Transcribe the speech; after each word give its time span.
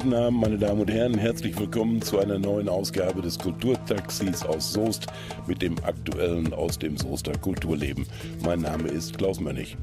Guten 0.00 0.14
Abend, 0.14 0.40
meine 0.40 0.56
Damen 0.56 0.80
und 0.80 0.90
Herren. 0.90 1.18
Herzlich 1.18 1.58
willkommen 1.58 2.00
zu 2.00 2.18
einer 2.18 2.38
neuen 2.38 2.70
Ausgabe 2.70 3.20
des 3.20 3.38
Kulturtaxis 3.38 4.42
aus 4.46 4.72
Soest 4.72 5.08
mit 5.46 5.60
dem 5.60 5.76
aktuellen 5.84 6.54
aus 6.54 6.78
dem 6.78 6.96
Soester 6.96 7.32
Kulturleben. 7.36 8.06
Mein 8.42 8.60
Name 8.62 8.88
ist 8.88 9.18
Klaus 9.18 9.40
Mönnig. 9.40 9.76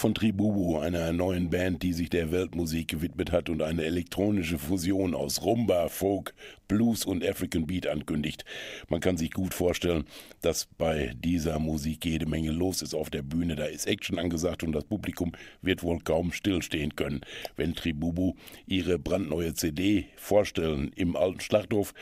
Von 0.00 0.14
Tribubu, 0.14 0.78
einer 0.78 1.12
neuen 1.12 1.50
Band, 1.50 1.82
die 1.82 1.92
sich 1.92 2.08
der 2.08 2.32
Weltmusik 2.32 2.88
gewidmet 2.88 3.32
hat 3.32 3.50
und 3.50 3.60
eine 3.60 3.84
elektronische 3.84 4.58
Fusion 4.58 5.14
aus 5.14 5.42
Rumba, 5.42 5.88
Folk, 5.88 6.32
Blues 6.68 7.04
und 7.04 7.22
African 7.22 7.66
Beat 7.66 7.86
ankündigt. 7.86 8.46
Man 8.88 9.00
kann 9.00 9.18
sich 9.18 9.30
gut 9.30 9.52
vorstellen, 9.52 10.04
dass 10.40 10.64
bei 10.78 11.12
dieser 11.18 11.58
Musik 11.58 12.06
jede 12.06 12.24
Menge 12.24 12.50
los 12.50 12.80
ist 12.80 12.94
auf 12.94 13.10
der 13.10 13.20
Bühne. 13.20 13.56
Da 13.56 13.66
ist 13.66 13.86
Action 13.86 14.18
angesagt 14.18 14.62
und 14.62 14.72
das 14.72 14.84
Publikum 14.84 15.32
wird 15.60 15.82
wohl 15.82 15.98
kaum 15.98 16.32
stillstehen 16.32 16.96
können, 16.96 17.20
wenn 17.56 17.74
Tribubu 17.74 18.36
ihre 18.66 18.98
brandneue 18.98 19.52
CD 19.52 20.06
vorstellen 20.16 20.92
im 20.96 21.14
alten 21.14 21.40
Schlachthof. 21.40 21.92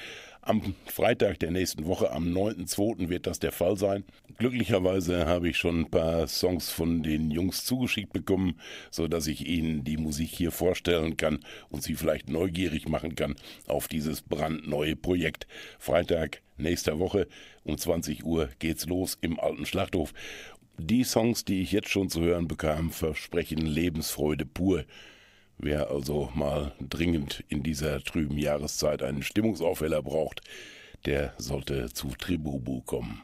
Am 0.49 0.75
Freitag 0.87 1.41
der 1.41 1.51
nächsten 1.51 1.85
Woche, 1.85 2.11
am 2.11 2.33
9.2. 2.33 3.11
wird 3.11 3.27
das 3.27 3.39
der 3.39 3.53
Fall 3.53 3.77
sein. 3.77 4.03
Glücklicherweise 4.39 5.27
habe 5.27 5.51
ich 5.51 5.59
schon 5.59 5.81
ein 5.81 5.91
paar 5.91 6.27
Songs 6.27 6.71
von 6.71 7.03
den 7.03 7.31
Jungs 7.31 7.67
zugeschickt 7.67 8.15
bekommen, 8.15 8.59
so 8.91 9.09
dass 9.09 9.27
ich 9.27 9.47
Ihnen 9.47 9.85
die 9.85 9.99
Musik 9.99 10.31
hier 10.31 10.51
vorstellen 10.51 11.19
kann 11.19 11.41
und 11.69 11.83
Sie 11.83 11.97
vielleicht 11.97 12.31
neugierig 12.31 12.89
machen 12.89 13.15
kann 13.15 13.37
auf 13.67 13.89
dieses 13.89 14.23
brandneue 14.23 14.97
Projekt. 14.97 15.47
Freitag 15.79 16.41
nächster 16.57 16.99
Woche 16.99 17.29
um 17.65 17.77
20 17.77 18.25
Uhr 18.25 18.49
geht's 18.59 18.87
los 18.87 19.19
im 19.21 19.39
alten 19.39 19.67
Schlachthof. 19.67 20.15
Die 20.79 21.05
Songs, 21.05 21.45
die 21.45 21.61
ich 21.61 21.73
jetzt 21.73 21.91
schon 21.91 22.09
zu 22.09 22.23
hören 22.23 22.49
bekam, 22.49 22.91
versprechen 22.91 23.67
Lebensfreude 23.67 24.47
pur. 24.47 24.87
Wer 25.59 25.91
also 25.91 26.31
mal 26.35 26.73
dringend 26.81 27.43
in 27.49 27.65
dieser 27.65 28.01
trüben 28.01 28.39
Jahreszeit 28.39 29.03
einen 29.03 29.23
Stimmungsaufheller 29.25 30.03
braucht, 30.03 30.41
der 31.05 31.35
sollte 31.37 31.93
zu 31.93 32.11
Tribubu 32.17 32.81
kommen. 32.83 33.23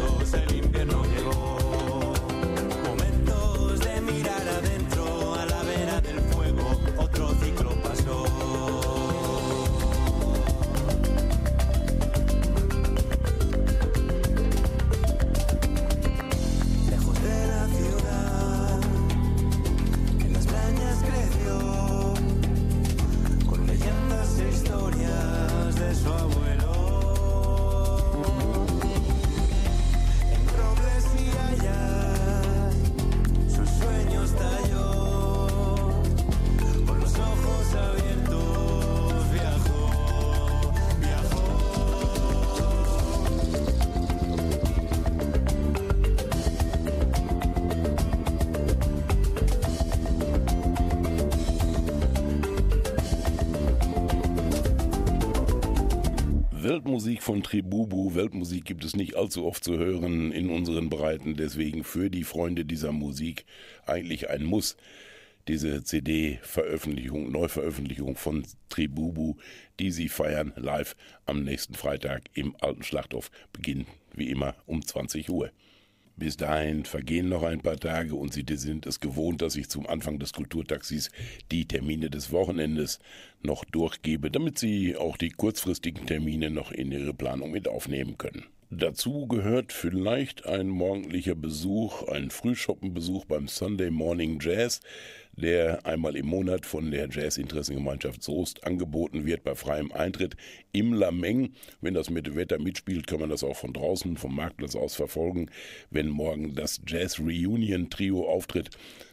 no 0.00 0.26
se 0.26 0.49
Weltmusik 57.00 57.22
von 57.22 57.42
Tribubu. 57.42 58.14
Weltmusik 58.14 58.66
gibt 58.66 58.84
es 58.84 58.94
nicht 58.94 59.16
allzu 59.16 59.46
oft 59.46 59.64
zu 59.64 59.78
hören 59.78 60.32
in 60.32 60.50
unseren 60.50 60.90
Breiten, 60.90 61.34
deswegen 61.34 61.82
für 61.82 62.10
die 62.10 62.24
Freunde 62.24 62.66
dieser 62.66 62.92
Musik 62.92 63.46
eigentlich 63.86 64.28
ein 64.28 64.44
Muss. 64.44 64.76
Diese 65.48 65.82
CD-Veröffentlichung, 65.82 67.32
Neuveröffentlichung 67.32 68.16
von 68.16 68.44
Tribubu, 68.68 69.36
die 69.78 69.92
sie 69.92 70.10
feiern 70.10 70.52
live 70.56 70.94
am 71.24 71.42
nächsten 71.42 71.72
Freitag 71.72 72.24
im 72.34 72.54
Alten 72.60 72.82
Schlachthof, 72.82 73.30
beginnt 73.54 73.86
wie 74.14 74.28
immer 74.28 74.54
um 74.66 74.84
20 74.84 75.30
Uhr. 75.30 75.50
Bis 76.20 76.36
dahin 76.36 76.84
vergehen 76.84 77.30
noch 77.30 77.44
ein 77.44 77.62
paar 77.62 77.78
Tage 77.78 78.14
und 78.14 78.34
Sie 78.34 78.44
sind 78.46 78.84
es 78.84 79.00
gewohnt, 79.00 79.40
dass 79.40 79.56
ich 79.56 79.70
zum 79.70 79.86
Anfang 79.86 80.18
des 80.18 80.34
Kulturtaxis 80.34 81.10
die 81.50 81.64
Termine 81.64 82.10
des 82.10 82.30
Wochenendes 82.30 82.98
noch 83.42 83.64
durchgebe, 83.64 84.30
damit 84.30 84.58
Sie 84.58 84.96
auch 84.96 85.16
die 85.16 85.30
kurzfristigen 85.30 86.04
Termine 86.04 86.50
noch 86.50 86.72
in 86.72 86.92
Ihre 86.92 87.14
Planung 87.14 87.52
mit 87.52 87.68
aufnehmen 87.68 88.18
können. 88.18 88.44
Dazu 88.68 89.26
gehört 89.28 89.72
vielleicht 89.72 90.44
ein 90.44 90.68
morgendlicher 90.68 91.34
Besuch, 91.34 92.06
ein 92.08 92.30
Frühschoppenbesuch 92.30 93.24
beim 93.24 93.48
Sunday 93.48 93.90
Morning 93.90 94.40
Jazz, 94.42 94.82
der 95.32 95.86
einmal 95.86 96.16
im 96.16 96.26
Monat 96.26 96.66
von 96.66 96.90
der 96.90 97.08
Jazzinteressengemeinschaft 97.08 98.22
Soest 98.22 98.64
angeboten 98.64 99.24
wird 99.26 99.44
bei 99.44 99.54
freiem 99.54 99.92
Eintritt 99.92 100.36
im 100.72 100.92
Lameng. 100.92 101.54
Wenn 101.80 101.94
das 101.94 102.10
mit 102.10 102.34
Wetter 102.34 102.58
mitspielt, 102.58 103.06
kann 103.06 103.20
man 103.20 103.30
das 103.30 103.44
auch 103.44 103.56
von 103.56 103.72
draußen 103.72 104.16
vom 104.16 104.34
Marktplatz 104.34 104.76
aus 104.76 104.94
verfolgen. 104.94 105.50
Wenn 105.90 106.08
morgen 106.08 106.54
das 106.54 106.80
Jazz 106.86 107.18
Reunion 107.18 107.90
Trio 107.90 108.28
auftritt, 108.28 108.70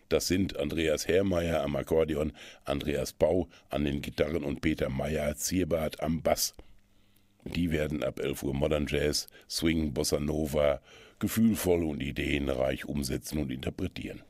das 0.09 0.27
sind 0.27 0.57
Andreas 0.57 1.07
Herrmeier 1.07 1.61
am 1.63 1.75
Akkordeon, 1.75 2.33
Andreas 2.63 3.13
Bau 3.13 3.49
an 3.69 3.83
den 3.83 4.01
Gitarren 4.01 4.43
und 4.43 4.61
Peter 4.61 4.89
Meyer 4.89 5.35
Zierbart 5.35 6.01
am 6.01 6.21
Bass. 6.21 6.55
Die 7.43 7.71
werden 7.71 8.03
ab 8.03 8.19
11 8.19 8.43
Uhr 8.43 8.53
Modern 8.53 8.87
Jazz, 8.87 9.27
Swing, 9.49 9.93
Bossa 9.93 10.19
Nova 10.19 10.81
gefühlvoll 11.19 11.83
und 11.83 12.01
ideenreich 12.01 12.85
umsetzen 12.85 13.39
und 13.39 13.51
interpretieren. 13.51 14.21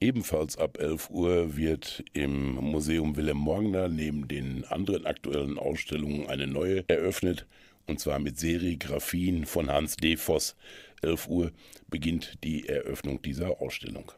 Ebenfalls 0.00 0.56
ab 0.56 0.78
11 0.78 1.10
Uhr 1.10 1.56
wird 1.56 2.04
im 2.12 2.54
Museum 2.54 3.16
Wilhelm 3.16 3.38
Morgner 3.38 3.88
neben 3.88 4.28
den 4.28 4.64
anderen 4.64 5.06
aktuellen 5.06 5.58
Ausstellungen 5.58 6.28
eine 6.28 6.46
neue 6.46 6.88
eröffnet, 6.88 7.46
und 7.88 7.98
zwar 7.98 8.20
mit 8.20 8.38
Serigraphien 8.38 9.44
von 9.44 9.72
Hans 9.72 9.96
D. 9.96 10.16
Voss. 10.16 10.54
11 11.02 11.26
Uhr 11.28 11.52
beginnt 11.88 12.38
die 12.44 12.68
Eröffnung 12.68 13.22
dieser 13.22 13.60
Ausstellung. 13.60 14.12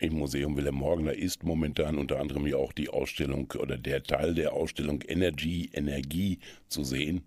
Im 0.00 0.14
Museum 0.14 0.56
Wilhelm 0.56 0.76
Morgner 0.76 1.12
ist 1.12 1.42
momentan 1.42 1.98
unter 1.98 2.18
anderem 2.18 2.46
ja 2.46 2.56
auch 2.56 2.72
die 2.72 2.88
Ausstellung 2.88 3.52
oder 3.58 3.76
der 3.76 4.02
Teil 4.02 4.34
der 4.34 4.54
Ausstellung 4.54 5.02
Energy, 5.06 5.68
Energie 5.74 6.38
zu 6.68 6.82
sehen. 6.82 7.22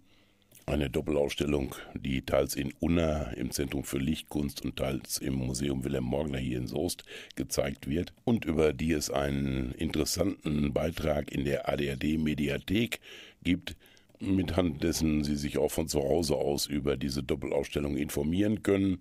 Eine 0.69 0.91
Doppelausstellung, 0.91 1.73
die 1.95 2.21
teils 2.21 2.55
in 2.55 2.71
Unna 2.79 3.31
im 3.31 3.49
Zentrum 3.49 3.83
für 3.83 3.97
Lichtkunst 3.97 4.63
und 4.63 4.75
teils 4.75 5.17
im 5.17 5.33
Museum 5.33 5.83
Wilhelm 5.83 6.03
Morgner 6.03 6.37
hier 6.37 6.59
in 6.59 6.67
Soest 6.67 7.05
gezeigt 7.35 7.89
wird 7.89 8.13
und 8.23 8.45
über 8.45 8.71
die 8.71 8.91
es 8.91 9.09
einen 9.09 9.71
interessanten 9.71 10.71
Beitrag 10.71 11.31
in 11.31 11.43
der 11.43 11.67
ADRD 11.69 12.19
Mediathek 12.19 12.99
gibt, 13.43 13.75
mit 14.19 14.57
Hand 14.57 14.83
dessen 14.83 15.23
Sie 15.23 15.37
sich 15.37 15.57
auch 15.57 15.71
von 15.71 15.87
zu 15.87 16.03
Hause 16.03 16.35
aus 16.35 16.67
über 16.67 16.97
diese 16.97 17.23
Doppelausstellung 17.23 17.97
informieren 17.97 18.61
können 18.61 18.99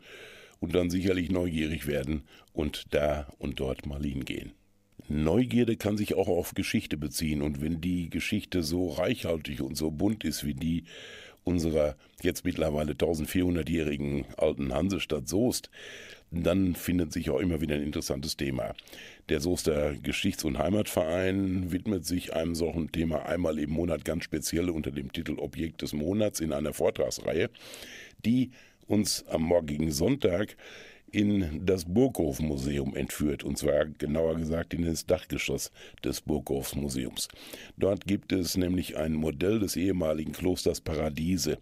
und 0.61 0.75
dann 0.75 0.89
sicherlich 0.89 1.31
neugierig 1.31 1.87
werden 1.87 2.23
und 2.55 2.95
da 2.95 3.31
und 3.37 3.61
dort 3.61 3.85
mal 3.85 4.03
hingehen. 4.03 4.53
Neugierde 5.11 5.77
kann 5.77 5.97
sich 5.97 6.15
auch 6.15 6.29
auf 6.29 6.55
Geschichte 6.55 6.97
beziehen 6.97 7.41
und 7.41 7.63
wenn 7.63 7.81
die 7.81 8.11
Geschichte 8.11 8.63
so 8.63 8.89
reichhaltig 8.89 9.61
und 9.63 9.77
so 9.77 9.91
bunt 9.91 10.25
ist 10.25 10.45
wie 10.45 10.55
die 10.55 10.85
unserer 11.49 11.97
jetzt 12.23 12.45
mittlerweile 12.45 12.93
1400-jährigen 12.93 14.27
alten 14.37 14.75
Hansestadt 14.75 15.29
Soest, 15.29 15.71
dann 16.31 16.75
findet 16.75 17.13
sich 17.13 17.31
auch 17.31 17.41
immer 17.41 17.61
wieder 17.61 17.75
ein 17.75 17.83
interessantes 17.83 18.37
Thema. 18.37 18.75
Der 19.31 19.41
Soester 19.41 19.95
Geschichts- 19.95 20.45
und 20.45 20.59
Heimatverein 20.59 21.73
widmet 21.73 22.05
sich 22.05 22.35
einem 22.35 22.55
solchen 22.55 22.93
Thema 22.93 23.27
einmal 23.27 23.59
im 23.59 23.71
Monat 23.71 24.05
ganz 24.05 24.25
speziell 24.25 24.69
unter 24.69 24.91
dem 24.91 25.11
Titel 25.11 25.39
Objekt 25.39 25.81
des 25.83 25.95
Monats 25.95 26.41
in 26.41 26.53
einer 26.53 26.75
Vortragsreihe, 26.75 27.49
die 28.25 28.51
uns 28.87 29.25
am 29.29 29.43
morgigen 29.43 29.91
Sonntag 29.91 30.57
in 31.11 31.65
das 31.65 31.85
Burghof-Museum 31.85 32.95
entführt, 32.95 33.45
und 33.45 33.57
zwar 33.59 33.87
genauer 33.87 34.37
gesagt 34.37 34.75
in 34.75 34.85
das 34.85 35.07
Dachgeschoss 35.07 35.73
des 36.05 36.21
Burghof-Museums. 36.21 37.29
Dort 37.77 38.07
gibt 38.07 38.33
es 38.33 38.57
nämlich 38.57 38.97
ein 38.97 39.15
Modell 39.15 39.59
des 39.61 39.77
ehemaligen 39.77 40.33
Klosters 40.33 40.81
Paradiese, 40.81 41.59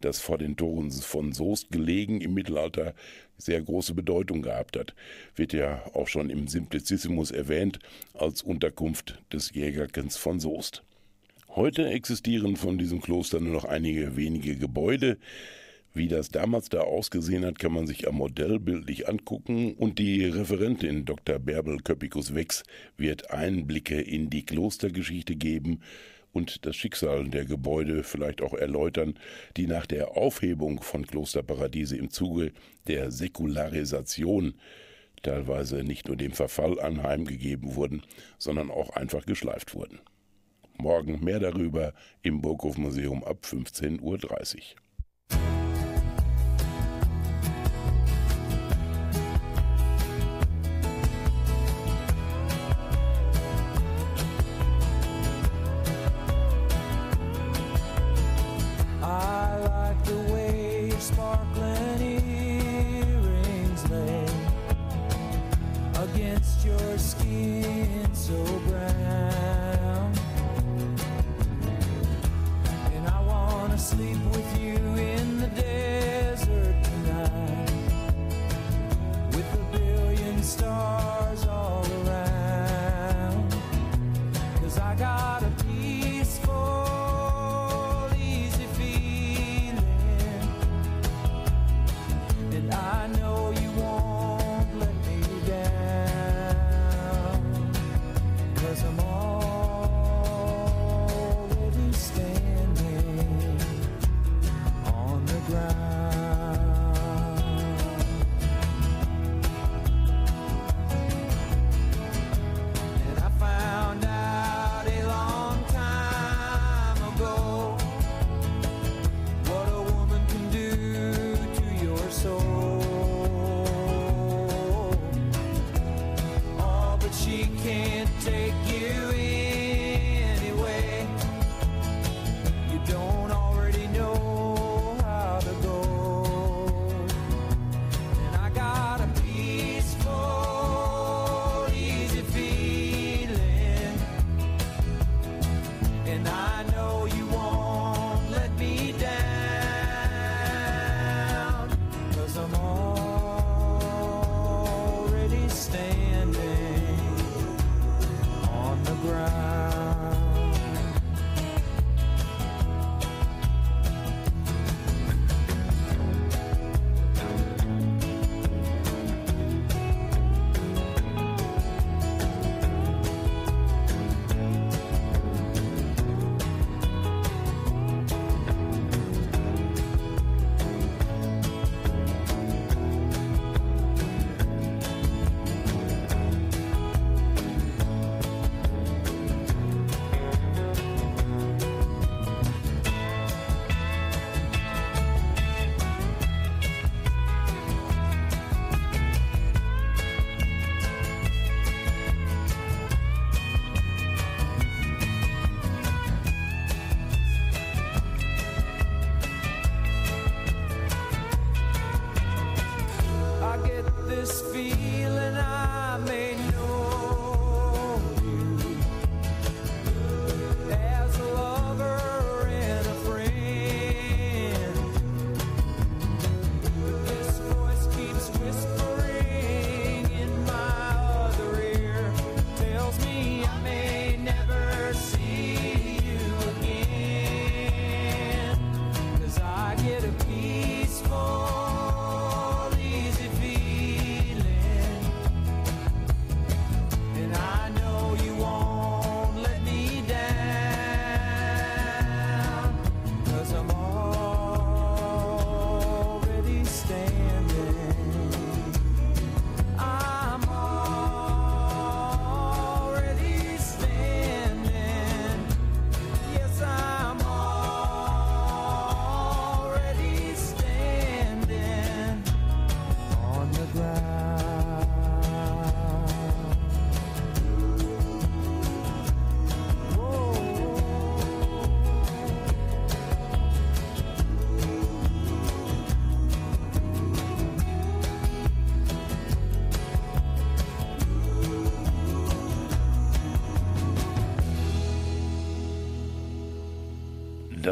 das 0.00 0.20
vor 0.20 0.38
den 0.38 0.56
Toren 0.56 0.90
von 0.90 1.32
Soest 1.32 1.70
gelegen 1.70 2.20
im 2.20 2.34
Mittelalter 2.34 2.94
sehr 3.38 3.60
große 3.60 3.94
Bedeutung 3.94 4.42
gehabt 4.42 4.76
hat. 4.76 4.94
Wird 5.34 5.52
ja 5.52 5.82
auch 5.94 6.08
schon 6.08 6.30
im 6.30 6.48
Simplicissimus 6.48 7.30
erwähnt 7.30 7.78
als 8.14 8.42
Unterkunft 8.42 9.22
des 9.32 9.52
Jägerkens 9.54 10.16
von 10.16 10.40
Soest. 10.40 10.82
Heute 11.48 11.88
existieren 11.88 12.56
von 12.56 12.76
diesem 12.76 13.00
Kloster 13.00 13.40
nur 13.40 13.54
noch 13.54 13.64
einige 13.64 14.16
wenige 14.16 14.56
Gebäude. 14.56 15.16
Wie 15.96 16.08
das 16.08 16.28
damals 16.28 16.68
da 16.68 16.80
ausgesehen 16.80 17.46
hat, 17.46 17.58
kann 17.58 17.72
man 17.72 17.86
sich 17.86 18.06
am 18.06 18.16
Modell 18.16 18.60
bildlich 18.60 19.08
angucken 19.08 19.72
und 19.76 19.98
die 19.98 20.26
Referentin 20.26 21.06
Dr. 21.06 21.38
Bärbel 21.38 21.78
Köppikus-Wex 21.78 22.64
wird 22.98 23.30
Einblicke 23.30 23.98
in 23.98 24.28
die 24.28 24.44
Klostergeschichte 24.44 25.36
geben 25.36 25.80
und 26.32 26.66
das 26.66 26.76
Schicksal 26.76 27.30
der 27.30 27.46
Gebäude 27.46 28.02
vielleicht 28.02 28.42
auch 28.42 28.52
erläutern, 28.52 29.14
die 29.56 29.66
nach 29.66 29.86
der 29.86 30.18
Aufhebung 30.18 30.82
von 30.82 31.06
Klosterparadiese 31.06 31.96
im 31.96 32.10
Zuge 32.10 32.52
der 32.88 33.10
Säkularisation 33.10 34.52
teilweise 35.22 35.82
nicht 35.82 36.08
nur 36.08 36.18
dem 36.18 36.32
Verfall 36.32 36.78
anheimgegeben 36.78 37.74
wurden, 37.74 38.02
sondern 38.36 38.70
auch 38.70 38.90
einfach 38.90 39.24
geschleift 39.24 39.74
wurden. 39.74 40.00
Morgen 40.76 41.24
mehr 41.24 41.40
darüber 41.40 41.94
im 42.20 42.42
Burghof-Museum 42.42 43.24
ab 43.24 43.46
15.30 43.46 44.02
Uhr. 44.02 44.85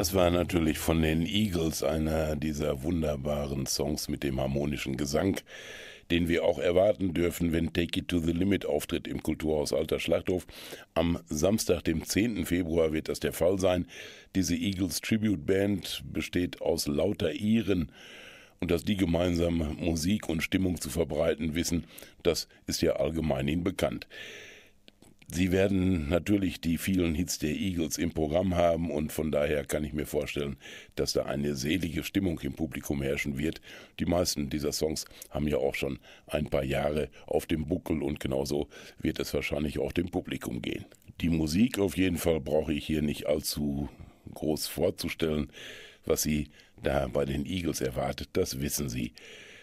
Das 0.05 0.13
war 0.13 0.31
natürlich 0.31 0.79
von 0.79 1.01
den 1.01 1.25
Eagles 1.25 1.83
einer 1.83 2.37
dieser 2.37 2.83
wunderbaren 2.83 3.65
Songs 3.65 4.07
mit 4.11 4.23
dem 4.23 4.39
harmonischen 4.39 4.99
Gesang, 4.99 5.41
den 6.11 6.29
wir 6.29 6.45
auch 6.45 6.59
erwarten 6.59 7.15
dürfen, 7.15 7.53
wenn 7.53 7.73
Take 7.73 8.01
It 8.01 8.09
to 8.09 8.19
the 8.19 8.33
Limit 8.33 8.67
auftritt 8.67 9.09
im 9.09 9.23
Kulturhaus 9.23 9.73
Alter 9.73 9.99
Schlachthof. 9.99 10.47
Am 10.93 11.21
Samstag, 11.31 11.85
dem 11.85 12.05
10. 12.05 12.45
Februar, 12.45 12.93
wird 12.93 13.09
das 13.09 13.19
der 13.19 13.33
Fall 13.33 13.59
sein. 13.59 13.87
Diese 14.35 14.55
Eagles 14.55 15.01
Tribute 15.01 15.47
Band 15.47 16.05
besteht 16.13 16.61
aus 16.61 16.87
lauter 16.87 17.33
Iren. 17.33 17.91
Und 18.61 18.71
dass 18.71 18.85
die 18.85 18.97
gemeinsam 18.97 19.75
Musik 19.81 20.29
und 20.29 20.43
Stimmung 20.43 20.79
zu 20.83 20.91
verbreiten 20.91 21.55
wissen, 21.55 21.85
das 22.23 22.47
ist 22.67 22.83
ja 22.83 22.97
allgemein 22.97 23.49
ihnen 23.49 23.65
bekannt. 23.65 24.07
Sie 25.29 25.53
werden 25.53 26.09
natürlich 26.09 26.61
die 26.61 26.77
vielen 26.77 27.15
Hits 27.15 27.39
der 27.39 27.51
Eagles 27.51 27.99
im 27.99 28.13
Programm 28.13 28.55
haben 28.55 28.91
und 28.91 29.11
von 29.11 29.33
daher 29.33 29.65
kann 29.65 29.83
ich 29.83 29.93
mir 29.93 30.07
vorstellen, 30.07 30.57
dass 30.97 31.13
da 31.15 31.25
eine 31.25 31.57
selige 31.57 32.05
Stimmung 32.05 32.39
im 32.41 32.53
Publikum 32.53 33.03
herrschen 33.03 33.39
wird. 33.39 33.61
Die 33.99 34.05
meisten 34.05 34.51
dieser 34.51 34.73
Songs 34.73 35.07
haben 35.31 35.49
ja 35.49 35.57
auch 35.57 35.75
schon 35.75 35.99
ein 36.27 36.51
paar 36.51 36.65
Jahre 36.65 37.09
auf 37.27 37.47
dem 37.47 37.67
Buckel 37.67 38.03
und 38.03 38.21
genauso 38.21 38.69
wird 38.99 39.19
es 39.19 39.33
wahrscheinlich 39.33 39.79
auch 39.79 39.93
dem 39.93 40.11
Publikum 40.11 40.61
gehen. 40.61 40.85
Die 41.21 41.31
Musik 41.31 41.79
auf 41.79 41.97
jeden 41.97 42.19
Fall 42.19 42.41
brauche 42.41 42.73
ich 42.73 42.87
hier 42.87 43.03
nicht 43.03 43.27
allzu 43.27 43.89
groß 44.35 44.67
vorzustellen. 44.67 45.51
Was 46.05 46.23
Sie 46.23 46.51
da 46.83 47.09
bei 47.09 47.25
den 47.25 47.47
Eagles 47.47 47.81
erwartet, 47.81 48.29
das 48.35 48.61
wissen 48.61 48.89
Sie. 48.89 49.15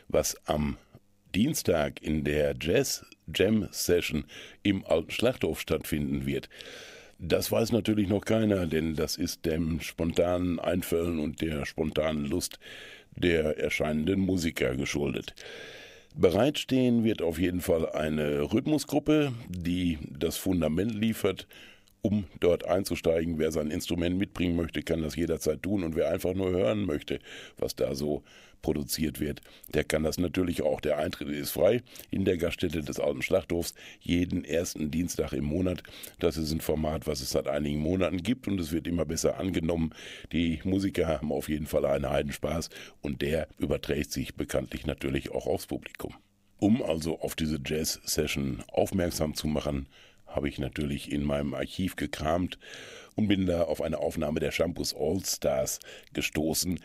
Was 0.07 0.35
am 0.47 0.77
Dienstag 1.35 2.01
in 2.01 2.23
der 2.23 2.55
Jazz 2.59 3.05
Jam 3.33 3.67
Session 3.71 4.25
im 4.63 4.85
Alten 4.85 5.11
Schlachthof 5.11 5.59
stattfinden 5.59 6.25
wird. 6.25 6.49
Das 7.19 7.51
weiß 7.51 7.71
natürlich 7.71 8.07
noch 8.07 8.25
keiner, 8.25 8.65
denn 8.65 8.95
das 8.95 9.15
ist 9.17 9.45
dem 9.45 9.79
spontanen 9.79 10.59
Einfällen 10.59 11.19
und 11.19 11.41
der 11.41 11.65
spontanen 11.65 12.25
Lust 12.25 12.59
der 13.15 13.59
erscheinenden 13.59 14.21
Musiker 14.21 14.75
geschuldet. 14.75 15.35
Bereitstehen 16.15 17.03
wird 17.03 17.21
auf 17.21 17.39
jeden 17.39 17.61
Fall 17.61 17.89
eine 17.89 18.51
Rhythmusgruppe, 18.51 19.31
die 19.47 19.99
das 20.09 20.37
Fundament 20.37 20.93
liefert 20.93 21.47
um 22.01 22.25
dort 22.39 22.65
einzusteigen. 22.65 23.37
Wer 23.37 23.51
sein 23.51 23.69
Instrument 23.69 24.17
mitbringen 24.17 24.55
möchte, 24.55 24.81
kann 24.81 25.01
das 25.01 25.15
jederzeit 25.15 25.61
tun. 25.61 25.83
Und 25.83 25.95
wer 25.95 26.09
einfach 26.09 26.33
nur 26.33 26.49
hören 26.49 26.85
möchte, 26.85 27.19
was 27.57 27.75
da 27.75 27.95
so 27.95 28.23
produziert 28.61 29.19
wird, 29.19 29.41
der 29.73 29.83
kann 29.83 30.03
das 30.03 30.17
natürlich 30.17 30.61
auch. 30.61 30.81
Der 30.81 30.97
Eintritt 30.97 31.29
ist 31.29 31.51
frei 31.51 31.81
in 32.09 32.25
der 32.25 32.37
Gaststätte 32.37 32.81
des 32.81 32.99
Alten 32.99 33.21
Schlachthofs 33.21 33.73
jeden 33.99 34.45
ersten 34.45 34.91
Dienstag 34.91 35.33
im 35.33 35.45
Monat. 35.45 35.83
Das 36.19 36.37
ist 36.37 36.51
ein 36.51 36.61
Format, 36.61 37.07
was 37.07 37.21
es 37.21 37.31
seit 37.31 37.47
einigen 37.47 37.79
Monaten 37.79 38.23
gibt 38.23 38.47
und 38.47 38.59
es 38.59 38.71
wird 38.71 38.87
immer 38.87 39.05
besser 39.05 39.39
angenommen. 39.39 39.93
Die 40.31 40.61
Musiker 40.63 41.07
haben 41.07 41.31
auf 41.31 41.49
jeden 41.49 41.67
Fall 41.67 41.85
einen 41.85 42.09
Heidenspaß 42.09 42.69
und 43.01 43.21
der 43.21 43.47
überträgt 43.57 44.11
sich 44.11 44.35
bekanntlich 44.35 44.85
natürlich 44.85 45.31
auch 45.31 45.47
aufs 45.47 45.67
Publikum. 45.67 46.13
Um 46.57 46.83
also 46.83 47.19
auf 47.19 47.35
diese 47.35 47.59
Jazz-Session 47.65 48.63
aufmerksam 48.71 49.33
zu 49.33 49.47
machen, 49.47 49.87
habe 50.35 50.49
ich 50.49 50.59
natürlich 50.59 51.11
in 51.11 51.23
meinem 51.23 51.53
Archiv 51.53 51.95
gekramt 51.95 52.57
und 53.15 53.27
bin 53.27 53.45
da 53.45 53.63
auf 53.63 53.81
eine 53.81 53.99
Aufnahme 53.99 54.39
der 54.39 54.51
Shampoos 54.51 54.95
All 54.95 55.23
Stars 55.23 55.79
gestoßen 56.13 56.79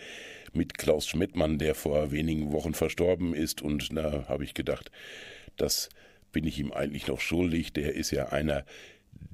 mit 0.52 0.78
Klaus 0.78 1.06
Schmidtmann, 1.06 1.58
der 1.58 1.74
vor 1.74 2.10
wenigen 2.10 2.52
Wochen 2.52 2.74
verstorben 2.74 3.34
ist. 3.34 3.62
Und 3.62 3.96
da 3.96 4.26
habe 4.28 4.44
ich 4.44 4.54
gedacht, 4.54 4.90
das 5.56 5.88
bin 6.32 6.46
ich 6.46 6.58
ihm 6.58 6.72
eigentlich 6.72 7.06
noch 7.06 7.20
schuldig. 7.20 7.72
Der 7.72 7.94
ist 7.94 8.10
ja 8.10 8.30
einer 8.30 8.64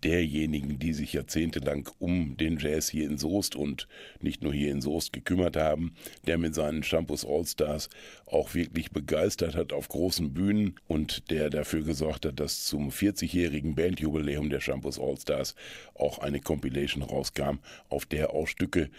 derjenigen, 0.03 0.79
die 0.79 0.93
sich 0.93 1.12
jahrzehntelang 1.12 1.89
um 1.99 2.37
den 2.37 2.59
Jazz 2.59 2.89
hier 2.89 3.07
in 3.07 3.19
Soest 3.19 3.57
und 3.57 3.89
nicht 4.21 4.43
nur 4.43 4.53
hier 4.53 4.71
in 4.73 4.81
Soest 4.81 5.12
gekümmert 5.12 5.57
haben, 5.57 5.95
der 6.27 6.39
mit 6.39 6.55
seinen 6.55 6.83
Shampoos 6.83 7.25
All-Stars 7.25 7.89
auch 8.27 8.55
wirklich 8.55 8.91
begeistert 8.91 9.55
hat 9.55 9.73
auf 9.73 9.89
großen 9.89 10.33
Bühnen 10.33 10.75
und 10.89 11.31
der 11.31 11.51
dafür 11.51 11.83
gesorgt 11.83 12.27
hat, 12.27 12.41
dass 12.41 12.65
zum 12.65 12.91
40-jährigen 12.91 13.75
Bandjubiläum 13.75 14.51
der 14.51 14.61
Shampoos 14.61 14.99
All-Stars 14.99 15.55
auch 15.95 16.19
eine 16.19 16.41
Compilation 16.41 17.03
rauskam, 17.03 17.59
auf 17.89 18.07
der 18.07 18.31
auch 18.31 18.49
Stücke 18.49 18.91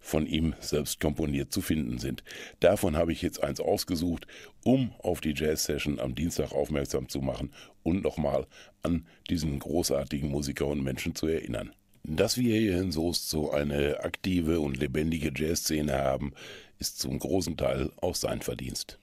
von 0.00 0.26
ihm 0.26 0.54
selbst 0.60 1.00
komponiert 1.00 1.52
zu 1.52 1.60
finden 1.60 1.98
sind. 1.98 2.24
Davon 2.60 2.96
habe 2.96 3.12
ich 3.12 3.22
jetzt 3.22 3.42
eins 3.42 3.60
ausgesucht, 3.60 4.26
um 4.64 4.92
auf 4.98 5.20
die 5.20 5.34
Jazz-Session 5.36 6.00
am 6.00 6.14
Dienstag 6.14 6.52
aufmerksam 6.52 7.08
zu 7.08 7.20
machen 7.20 7.52
und 7.82 8.02
nochmal 8.02 8.46
an 8.82 9.06
diesen 9.28 9.58
großartigen 9.58 10.30
Musiker 10.30 10.66
und 10.66 10.82
Menschen 10.82 11.14
zu 11.14 11.26
erinnern. 11.26 11.72
Dass 12.02 12.38
wir 12.38 12.58
hier 12.58 12.80
in 12.80 12.92
Soest 12.92 13.28
so 13.28 13.50
eine 13.50 14.02
aktive 14.02 14.60
und 14.60 14.78
lebendige 14.78 15.32
Jazzszene 15.34 15.92
haben, 15.92 16.32
ist 16.78 16.98
zum 16.98 17.18
großen 17.18 17.56
Teil 17.58 17.90
auch 18.00 18.14
sein 18.14 18.40
Verdienst. 18.40 18.99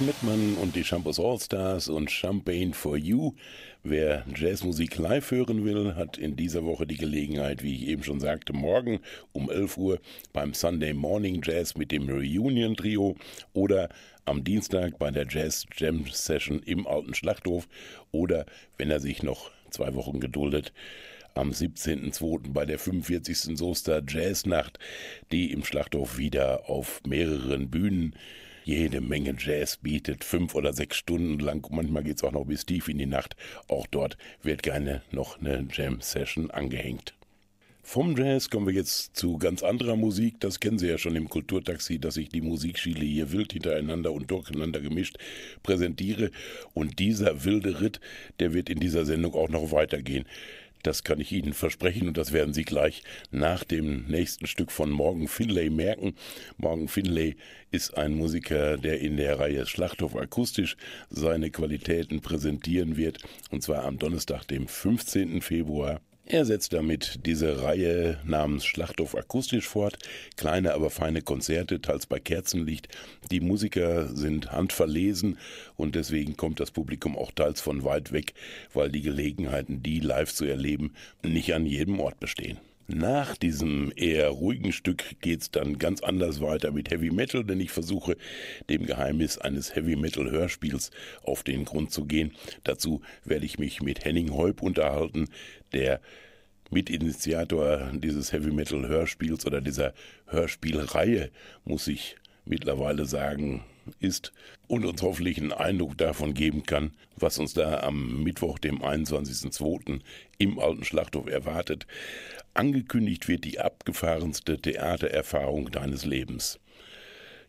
Schmidtmann 0.00 0.54
und 0.54 0.76
die 0.76 0.84
Shampoos 0.84 1.20
All-Stars 1.20 1.88
und 1.90 2.10
Champagne 2.10 2.72
for 2.72 2.96
You. 2.96 3.34
Wer 3.82 4.24
Jazzmusik 4.34 4.96
live 4.96 5.30
hören 5.30 5.62
will, 5.66 5.94
hat 5.94 6.16
in 6.16 6.36
dieser 6.36 6.64
Woche 6.64 6.86
die 6.86 6.96
Gelegenheit, 6.96 7.62
wie 7.62 7.74
ich 7.74 7.88
eben 7.88 8.02
schon 8.02 8.18
sagte, 8.18 8.54
morgen 8.54 9.00
um 9.32 9.50
11 9.50 9.76
Uhr 9.76 10.00
beim 10.32 10.54
Sunday 10.54 10.94
Morning 10.94 11.42
Jazz 11.44 11.76
mit 11.76 11.92
dem 11.92 12.08
Reunion 12.08 12.76
Trio 12.76 13.14
oder 13.52 13.90
am 14.24 14.42
Dienstag 14.42 14.98
bei 14.98 15.10
der 15.10 15.26
Jazz 15.28 15.66
Jam 15.76 16.06
Session 16.10 16.62
im 16.62 16.86
Alten 16.86 17.12
Schlachthof 17.12 17.68
oder, 18.10 18.46
wenn 18.78 18.90
er 18.90 19.00
sich 19.00 19.22
noch 19.22 19.50
zwei 19.68 19.94
Wochen 19.94 20.18
geduldet, 20.18 20.72
am 21.34 21.50
17.02. 21.50 22.54
bei 22.54 22.64
der 22.64 22.78
45. 22.78 23.58
Soester 23.58 24.02
Jazznacht, 24.08 24.78
die 25.30 25.52
im 25.52 25.62
Schlachthof 25.62 26.16
wieder 26.16 26.70
auf 26.70 27.02
mehreren 27.06 27.68
Bühnen 27.68 28.14
jede 28.70 29.00
Menge 29.00 29.34
Jazz 29.36 29.78
bietet, 29.78 30.22
fünf 30.22 30.54
oder 30.54 30.72
sechs 30.72 30.96
Stunden 30.96 31.40
lang. 31.40 31.66
Manchmal 31.72 32.04
geht 32.04 32.18
es 32.18 32.22
auch 32.22 32.30
noch 32.30 32.44
bis 32.44 32.64
tief 32.64 32.86
in 32.86 32.98
die 32.98 33.06
Nacht. 33.06 33.34
Auch 33.66 33.88
dort 33.88 34.16
wird 34.44 34.62
gerne 34.62 35.02
noch 35.10 35.40
eine 35.40 35.66
Jam-Session 35.72 36.52
angehängt. 36.52 37.14
Vom 37.82 38.16
Jazz 38.16 38.48
kommen 38.48 38.68
wir 38.68 38.74
jetzt 38.74 39.16
zu 39.16 39.38
ganz 39.38 39.64
anderer 39.64 39.96
Musik. 39.96 40.38
Das 40.38 40.60
kennen 40.60 40.78
Sie 40.78 40.86
ja 40.86 40.98
schon 40.98 41.16
im 41.16 41.28
Kulturtaxi, 41.28 41.98
dass 41.98 42.16
ich 42.16 42.28
die 42.28 42.42
Musikschiele 42.42 43.04
hier 43.04 43.32
wild 43.32 43.52
hintereinander 43.52 44.12
und 44.12 44.30
durcheinander 44.30 44.80
gemischt 44.80 45.18
präsentiere. 45.64 46.30
Und 46.72 47.00
dieser 47.00 47.44
wilde 47.44 47.80
Ritt, 47.80 48.00
der 48.38 48.54
wird 48.54 48.70
in 48.70 48.78
dieser 48.78 49.04
Sendung 49.04 49.34
auch 49.34 49.48
noch 49.48 49.72
weitergehen. 49.72 50.26
Das 50.82 51.04
kann 51.04 51.20
ich 51.20 51.32
Ihnen 51.32 51.52
versprechen 51.52 52.08
und 52.08 52.16
das 52.16 52.32
werden 52.32 52.54
Sie 52.54 52.64
gleich 52.64 53.02
nach 53.30 53.64
dem 53.64 54.06
nächsten 54.06 54.46
Stück 54.46 54.72
von 54.72 54.90
Morgan 54.90 55.28
Finlay 55.28 55.70
merken. 55.70 56.14
Morgan 56.56 56.88
Finlay 56.88 57.36
ist 57.70 57.96
ein 57.96 58.14
Musiker, 58.14 58.76
der 58.76 59.00
in 59.00 59.16
der 59.16 59.38
Reihe 59.38 59.66
Schlachthof 59.66 60.16
akustisch 60.16 60.76
seine 61.10 61.50
Qualitäten 61.50 62.20
präsentieren 62.20 62.96
wird 62.96 63.18
und 63.50 63.62
zwar 63.62 63.84
am 63.84 63.98
Donnerstag, 63.98 64.44
dem 64.48 64.66
15. 64.68 65.42
Februar 65.42 66.00
er 66.32 66.44
setzt 66.44 66.72
damit 66.72 67.26
diese 67.26 67.62
Reihe 67.62 68.18
namens 68.24 68.64
Schlachthof 68.64 69.16
akustisch 69.16 69.66
fort, 69.66 69.98
kleine, 70.36 70.74
aber 70.74 70.88
feine 70.90 71.22
Konzerte, 71.22 71.80
teils 71.80 72.06
bei 72.06 72.20
Kerzenlicht. 72.20 72.88
Die 73.32 73.40
Musiker 73.40 74.06
sind 74.14 74.52
handverlesen 74.52 75.38
und 75.76 75.96
deswegen 75.96 76.36
kommt 76.36 76.60
das 76.60 76.70
Publikum 76.70 77.18
auch 77.18 77.32
teils 77.32 77.60
von 77.60 77.84
weit 77.84 78.12
weg, 78.12 78.34
weil 78.72 78.90
die 78.90 79.02
Gelegenheiten, 79.02 79.82
die 79.82 79.98
live 79.98 80.32
zu 80.32 80.44
erleben, 80.44 80.94
nicht 81.24 81.52
an 81.52 81.66
jedem 81.66 81.98
Ort 81.98 82.20
bestehen. 82.20 82.58
Nach 82.92 83.36
diesem 83.36 83.92
eher 83.94 84.28
ruhigen 84.30 84.72
Stück 84.72 85.20
geht's 85.20 85.52
dann 85.52 85.78
ganz 85.78 86.02
anders 86.02 86.40
weiter 86.40 86.72
mit 86.72 86.90
Heavy 86.90 87.10
Metal, 87.10 87.44
denn 87.44 87.60
ich 87.60 87.70
versuche 87.70 88.16
dem 88.68 88.84
Geheimnis 88.84 89.38
eines 89.38 89.76
Heavy 89.76 89.94
Metal 89.94 90.28
Hörspiels 90.28 90.90
auf 91.22 91.44
den 91.44 91.64
Grund 91.64 91.92
zu 91.92 92.04
gehen. 92.04 92.32
Dazu 92.64 93.00
werde 93.24 93.46
ich 93.46 93.60
mich 93.60 93.80
mit 93.80 94.04
Henning 94.04 94.34
Heup 94.34 94.60
unterhalten, 94.60 95.28
der 95.72 96.00
Mitinitiator 96.70 97.92
dieses 97.94 98.32
Heavy 98.32 98.50
Metal 98.50 98.88
Hörspiels 98.88 99.46
oder 99.46 99.60
dieser 99.60 99.94
Hörspielreihe, 100.26 101.30
muss 101.64 101.86
ich 101.86 102.16
mittlerweile 102.44 103.04
sagen, 103.04 103.62
ist 103.98 104.32
und 104.68 104.84
uns 104.84 105.02
hoffentlich 105.02 105.38
einen 105.38 105.52
Eindruck 105.52 105.98
davon 105.98 106.34
geben 106.34 106.62
kann, 106.64 106.92
was 107.16 107.38
uns 107.38 107.54
da 107.54 107.80
am 107.80 108.22
Mittwoch, 108.22 108.58
dem 108.58 108.82
21.02. 108.82 110.00
im 110.38 110.58
Alten 110.58 110.84
Schlachthof 110.84 111.28
erwartet. 111.28 111.86
Angekündigt 112.54 113.28
wird 113.28 113.44
die 113.44 113.60
abgefahrenste 113.60 114.60
Theatererfahrung 114.60 115.70
deines 115.70 116.04
Lebens. 116.04 116.58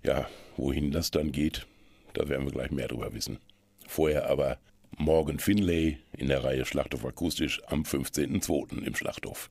Ja, 0.04 0.28
wohin 0.58 0.92
das 0.92 1.12
dann 1.12 1.32
geht, 1.32 1.68
da 2.14 2.28
werden 2.30 2.46
wir 2.46 2.52
gleich 2.52 2.72
mehr 2.72 2.88
drüber 2.88 3.14
wissen. 3.14 3.40
Vorher 3.88 4.30
aber 4.30 4.58
Morgan 4.98 5.40
Finlay 5.40 5.98
in 6.18 6.28
der 6.28 6.44
Reihe 6.44 6.66
Schlachthof 6.66 7.06
akustisch 7.06 7.62
am 7.68 7.84
15.02. 7.84 8.84
im 8.84 8.96
Schlachthof. 8.96 9.50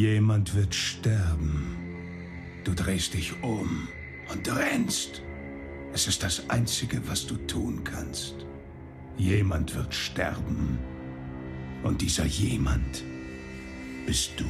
Jemand 0.00 0.54
wird 0.54 0.74
sterben. 0.74 1.76
Du 2.64 2.72
drehst 2.72 3.12
dich 3.12 3.34
um 3.42 3.86
und 4.32 4.48
rennst. 4.48 5.20
Es 5.92 6.06
ist 6.06 6.22
das 6.22 6.48
Einzige, 6.48 7.06
was 7.06 7.26
du 7.26 7.36
tun 7.46 7.84
kannst. 7.84 8.34
Jemand 9.18 9.74
wird 9.74 9.94
sterben. 9.94 10.78
Und 11.82 12.00
dieser 12.00 12.24
jemand 12.24 13.04
bist 14.06 14.30
du. 14.38 14.46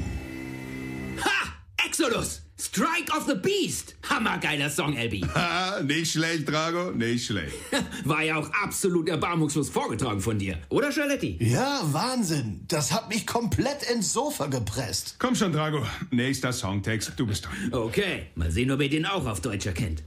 Ha! 1.24 1.52
Exodus! 1.84 2.42
Strike 2.60 3.10
of 3.16 3.26
the 3.26 3.36
Beast! 3.36 3.94
Hammergeiler 4.06 4.68
Song, 4.68 4.94
Elby. 4.94 5.24
Ha, 5.34 5.80
nicht 5.82 6.12
schlecht, 6.12 6.46
Drago, 6.46 6.90
nicht 6.90 7.24
schlecht. 7.24 7.54
War 8.04 8.22
ja 8.22 8.36
auch 8.36 8.50
absolut 8.62 9.08
erbarmungslos 9.08 9.70
vorgetragen 9.70 10.20
von 10.20 10.38
dir, 10.38 10.58
oder, 10.68 10.92
Charletti? 10.92 11.38
Ja, 11.40 11.80
Wahnsinn. 11.84 12.60
Das 12.68 12.92
hat 12.92 13.08
mich 13.08 13.26
komplett 13.26 13.90
ins 13.90 14.12
Sofa 14.12 14.46
gepresst. 14.46 15.16
Komm 15.18 15.34
schon, 15.34 15.52
Drago. 15.52 15.86
Nächster 16.10 16.52
Songtext, 16.52 17.14
du 17.16 17.26
bist 17.26 17.46
dran. 17.46 17.54
Okay, 17.72 18.26
mal 18.34 18.50
sehen, 18.50 18.70
ob 18.70 18.82
ihr 18.82 18.90
den 18.90 19.06
auch 19.06 19.24
auf 19.26 19.40
Deutsch 19.40 19.64
erkennt. 19.64 20.02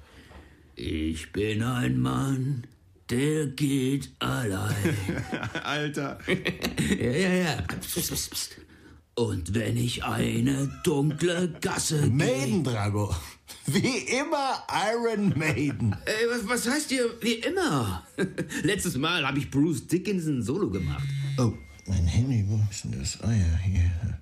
Ich 0.75 1.31
bin 1.31 1.63
ein 1.63 1.99
Mann, 1.99 2.67
der 3.09 3.47
geht 3.47 4.11
allein. 4.19 4.95
Alter. 5.63 6.19
ja, 6.99 7.11
ja, 7.11 7.33
ja. 7.33 7.61
Psst, 7.81 8.11
psst, 8.11 8.31
psst. 8.31 8.57
Und 9.15 9.53
wenn 9.53 9.77
ich 9.77 10.03
eine 10.03 10.67
dunkle 10.83 11.53
Gasse 11.61 12.07
Maiden, 12.07 12.63
Drago. 12.63 13.13
Wie 13.67 13.97
immer 14.19 14.63
Iron 14.91 15.37
Maiden. 15.37 15.95
Ey, 16.05 16.27
was, 16.29 16.47
was 16.47 16.67
heißt 16.67 16.89
hier 16.89 17.05
wie 17.21 17.35
immer? 17.35 18.07
Letztes 18.63 18.97
Mal 18.97 19.25
habe 19.25 19.37
ich 19.37 19.51
Bruce 19.51 19.85
Dickinson 19.85 20.41
Solo 20.41 20.69
gemacht. 20.69 21.07
Oh, 21.37 21.53
mein 21.85 22.05
Handy, 22.05 22.43
wo 22.47 22.59
ist 22.71 22.85
denn 22.85 22.99
das? 22.99 23.19
Ah 23.21 23.31
ja, 23.31 23.57
hier. 23.63 24.19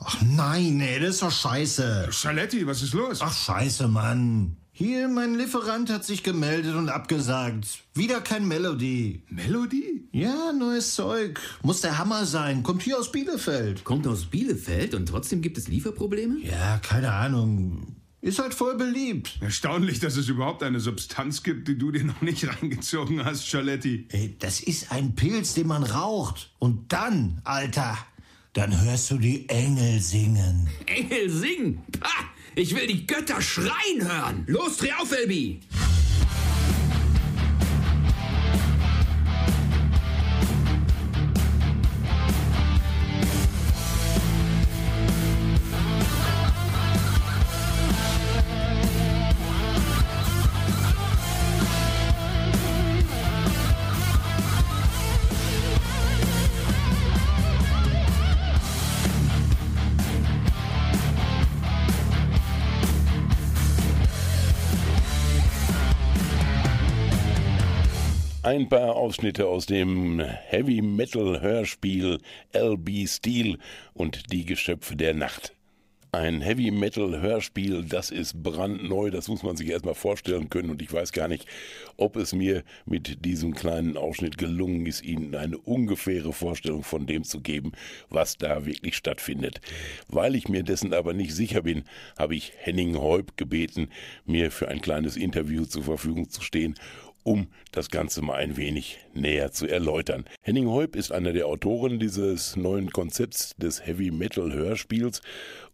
Ach 0.00 0.22
nein, 0.22 0.80
ey, 0.80 1.00
das 1.00 1.16
ist 1.16 1.22
doch 1.22 1.30
scheiße. 1.30 2.08
Schaletti, 2.10 2.66
was 2.66 2.82
ist 2.82 2.94
los? 2.94 3.20
Ach 3.20 3.36
scheiße, 3.36 3.86
Mann. 3.86 4.56
Hier, 4.80 5.08
mein 5.08 5.34
Lieferant 5.34 5.90
hat 5.90 6.04
sich 6.04 6.22
gemeldet 6.22 6.76
und 6.76 6.88
abgesagt. 6.88 7.80
Wieder 7.94 8.20
kein 8.20 8.46
Melodie. 8.46 9.24
Melodie? 9.28 10.08
Ja, 10.12 10.52
neues 10.52 10.94
Zeug. 10.94 11.40
Muss 11.64 11.80
der 11.80 11.98
Hammer 11.98 12.24
sein. 12.26 12.62
Kommt 12.62 12.82
hier 12.82 12.96
aus 12.96 13.10
Bielefeld. 13.10 13.82
Kommt 13.82 14.06
aus 14.06 14.26
Bielefeld 14.26 14.94
und 14.94 15.06
trotzdem 15.06 15.42
gibt 15.42 15.58
es 15.58 15.66
Lieferprobleme? 15.66 16.38
Ja, 16.44 16.78
keine 16.78 17.10
Ahnung. 17.10 17.96
Ist 18.20 18.38
halt 18.38 18.54
voll 18.54 18.76
beliebt. 18.76 19.40
Erstaunlich, 19.40 19.98
dass 19.98 20.16
es 20.16 20.28
überhaupt 20.28 20.62
eine 20.62 20.78
Substanz 20.78 21.42
gibt, 21.42 21.66
die 21.66 21.76
du 21.76 21.90
dir 21.90 22.04
noch 22.04 22.22
nicht 22.22 22.46
reingezogen 22.62 23.24
hast, 23.24 23.48
Schaletti. 23.48 24.06
Ey, 24.12 24.36
das 24.38 24.60
ist 24.60 24.92
ein 24.92 25.16
Pilz, 25.16 25.54
den 25.54 25.66
man 25.66 25.82
raucht. 25.82 26.52
Und 26.60 26.92
dann, 26.92 27.40
Alter, 27.42 27.98
dann 28.52 28.80
hörst 28.80 29.10
du 29.10 29.18
die 29.18 29.48
Engel 29.48 29.98
singen. 29.98 30.68
Engel 30.86 31.30
singen? 31.30 31.82
Pah! 31.98 32.37
Ich 32.54 32.74
will 32.74 32.86
die 32.86 33.06
Götter 33.06 33.40
schreien 33.40 34.00
hören. 34.00 34.44
Los, 34.46 34.78
dreh 34.78 34.92
auf, 34.92 35.12
Elbi! 35.12 35.60
Ein 68.48 68.70
paar 68.70 68.96
Ausschnitte 68.96 69.46
aus 69.46 69.66
dem 69.66 70.20
Heavy 70.20 70.80
Metal 70.80 71.42
Hörspiel 71.42 72.16
LB 72.54 73.06
Steel 73.06 73.58
und 73.92 74.32
die 74.32 74.46
Geschöpfe 74.46 74.96
der 74.96 75.12
Nacht. 75.12 75.52
Ein 76.12 76.40
Heavy 76.40 76.70
Metal 76.70 77.20
Hörspiel, 77.20 77.84
das 77.84 78.10
ist 78.10 78.42
brandneu, 78.42 79.10
das 79.10 79.28
muss 79.28 79.42
man 79.42 79.58
sich 79.58 79.68
erstmal 79.68 79.94
vorstellen 79.94 80.48
können 80.48 80.70
und 80.70 80.80
ich 80.80 80.90
weiß 80.90 81.12
gar 81.12 81.28
nicht, 81.28 81.44
ob 81.98 82.16
es 82.16 82.32
mir 82.32 82.64
mit 82.86 83.26
diesem 83.26 83.52
kleinen 83.52 83.98
Ausschnitt 83.98 84.38
gelungen 84.38 84.86
ist, 84.86 85.04
Ihnen 85.04 85.34
eine 85.34 85.58
ungefähre 85.58 86.32
Vorstellung 86.32 86.82
von 86.82 87.06
dem 87.06 87.24
zu 87.24 87.42
geben, 87.42 87.72
was 88.08 88.38
da 88.38 88.64
wirklich 88.64 88.96
stattfindet. 88.96 89.60
Weil 90.08 90.34
ich 90.34 90.48
mir 90.48 90.62
dessen 90.62 90.94
aber 90.94 91.12
nicht 91.12 91.34
sicher 91.34 91.60
bin, 91.60 91.84
habe 92.18 92.34
ich 92.34 92.54
Henning 92.56 92.96
Heub 92.96 93.36
gebeten, 93.36 93.90
mir 94.24 94.50
für 94.50 94.68
ein 94.68 94.80
kleines 94.80 95.18
Interview 95.18 95.66
zur 95.66 95.82
Verfügung 95.82 96.30
zu 96.30 96.40
stehen 96.40 96.74
um 97.28 97.48
das 97.72 97.90
Ganze 97.90 98.22
mal 98.22 98.36
ein 98.36 98.56
wenig 98.56 99.00
näher 99.12 99.52
zu 99.52 99.66
erläutern. 99.66 100.24
Henning 100.40 100.66
Heub 100.70 100.96
ist 100.96 101.12
einer 101.12 101.34
der 101.34 101.46
Autoren 101.46 101.98
dieses 101.98 102.56
neuen 102.56 102.90
Konzepts 102.90 103.54
des 103.58 103.86
Heavy 103.86 104.10
Metal 104.10 104.50
Hörspiels 104.50 105.20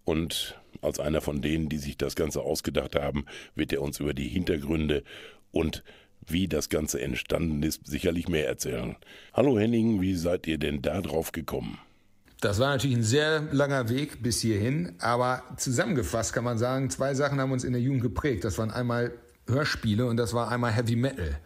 und 0.03 0.61
als 0.83 0.99
einer 0.99 1.21
von 1.21 1.43
denen, 1.43 1.69
die 1.69 1.79
sich 1.79 1.97
das 1.97 2.17
Ganze 2.17 2.41
ausgedacht 2.41 2.97
haben, 2.97 3.25
wird 3.55 3.73
er 3.73 3.83
uns 3.83 4.01
über 4.01 4.15
die 4.15 4.27
Hintergründe 4.27 5.05
und 5.53 5.85
wie 6.27 6.49
das 6.49 6.71
Ganze 6.71 7.01
entstanden 7.01 7.63
ist, 7.63 7.87
sicherlich 7.87 8.27
mehr 8.27 8.49
erzählen. 8.49 8.97
Hallo 9.33 9.57
Henning, 9.57 10.01
wie 10.01 10.17
seid 10.17 10.49
ihr 10.49 10.59
denn 10.59 10.83
da 10.83 11.01
drauf 11.03 11.31
gekommen? 11.31 11.79
Das 12.41 12.59
war 12.59 12.71
natürlich 12.71 12.97
ein 12.97 13.05
sehr 13.05 13.43
langer 13.53 13.89
Weg 13.89 14.25
bis 14.25 14.41
hierhin, 14.41 14.97
aber 14.99 15.45
zusammengefasst 15.57 16.33
kann 16.33 16.43
man 16.43 16.59
sagen, 16.59 16.91
zwei 16.91 17.15
Sachen 17.15 17.41
haben 17.41 17.53
uns 17.53 17.63
in 17.63 17.73
der 17.73 17.81
Jugend 17.81 18.03
geprägt. 18.03 18.43
Das 18.43 18.59
waren 18.59 18.73
einmal 18.73 19.13
Hörspiele 19.47 20.07
und 20.07 20.17
das 20.17 20.33
war 20.33 20.51
einmal 20.51 20.73
Heavy 20.73 20.97
Metal. 20.97 21.39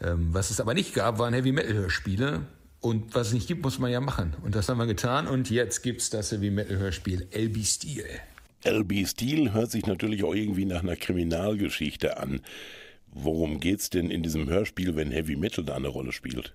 Ähm, 0.00 0.28
was 0.32 0.50
es 0.50 0.60
aber 0.60 0.74
nicht 0.74 0.94
gab, 0.94 1.18
waren 1.18 1.34
Heavy 1.34 1.52
Metal 1.52 1.74
Hörspiele. 1.74 2.42
Und 2.80 3.14
was 3.14 3.28
es 3.28 3.32
nicht 3.32 3.48
gibt, 3.48 3.62
muss 3.62 3.78
man 3.78 3.90
ja 3.90 4.00
machen. 4.00 4.34
Und 4.42 4.54
das 4.54 4.68
haben 4.68 4.78
wir 4.78 4.86
getan. 4.86 5.26
Und 5.26 5.48
jetzt 5.50 5.82
gibt 5.82 6.02
es 6.02 6.10
das 6.10 6.32
Heavy 6.32 6.50
Metal 6.50 6.76
Hörspiel 6.76 7.26
LB 7.32 7.64
Steel. 7.64 8.04
LB 8.64 9.06
Steel 9.06 9.52
hört 9.52 9.70
sich 9.70 9.86
natürlich 9.86 10.24
auch 10.24 10.34
irgendwie 10.34 10.64
nach 10.64 10.82
einer 10.82 10.96
Kriminalgeschichte 10.96 12.18
an. 12.18 12.40
Worum 13.06 13.60
geht's 13.60 13.90
denn 13.90 14.10
in 14.10 14.22
diesem 14.22 14.48
Hörspiel, 14.48 14.96
wenn 14.96 15.12
Heavy 15.12 15.36
Metal 15.36 15.64
da 15.64 15.76
eine 15.76 15.88
Rolle 15.88 16.12
spielt? 16.12 16.52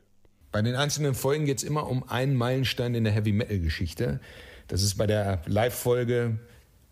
Bei 0.52 0.62
den 0.62 0.76
einzelnen 0.76 1.15
Folgen 1.15 1.45
geht 1.45 1.60
es 1.60 1.63
immer 1.63 1.88
um 1.88 2.08
einen 2.10 2.36
Meilenstein 2.36 2.95
in 2.95 3.04
der 3.04 3.13
Heavy 3.13 3.32
Metal 3.32 3.60
Geschichte. 3.60 4.19
Das 4.67 4.84
ist 4.84 4.98
bei 4.98 5.08
der 5.08 5.41
Live-Folge 5.45 6.39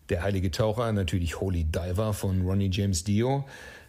der 0.10 0.24
heilige 0.24 0.52
Taucher, 0.52 0.92
natürlich 0.92 1.40
Holy 1.40 1.64
Diver 1.64 2.14
von 2.14 2.42
Ronnie 2.42 2.70
James 2.72 3.04
Dio. 3.04 3.46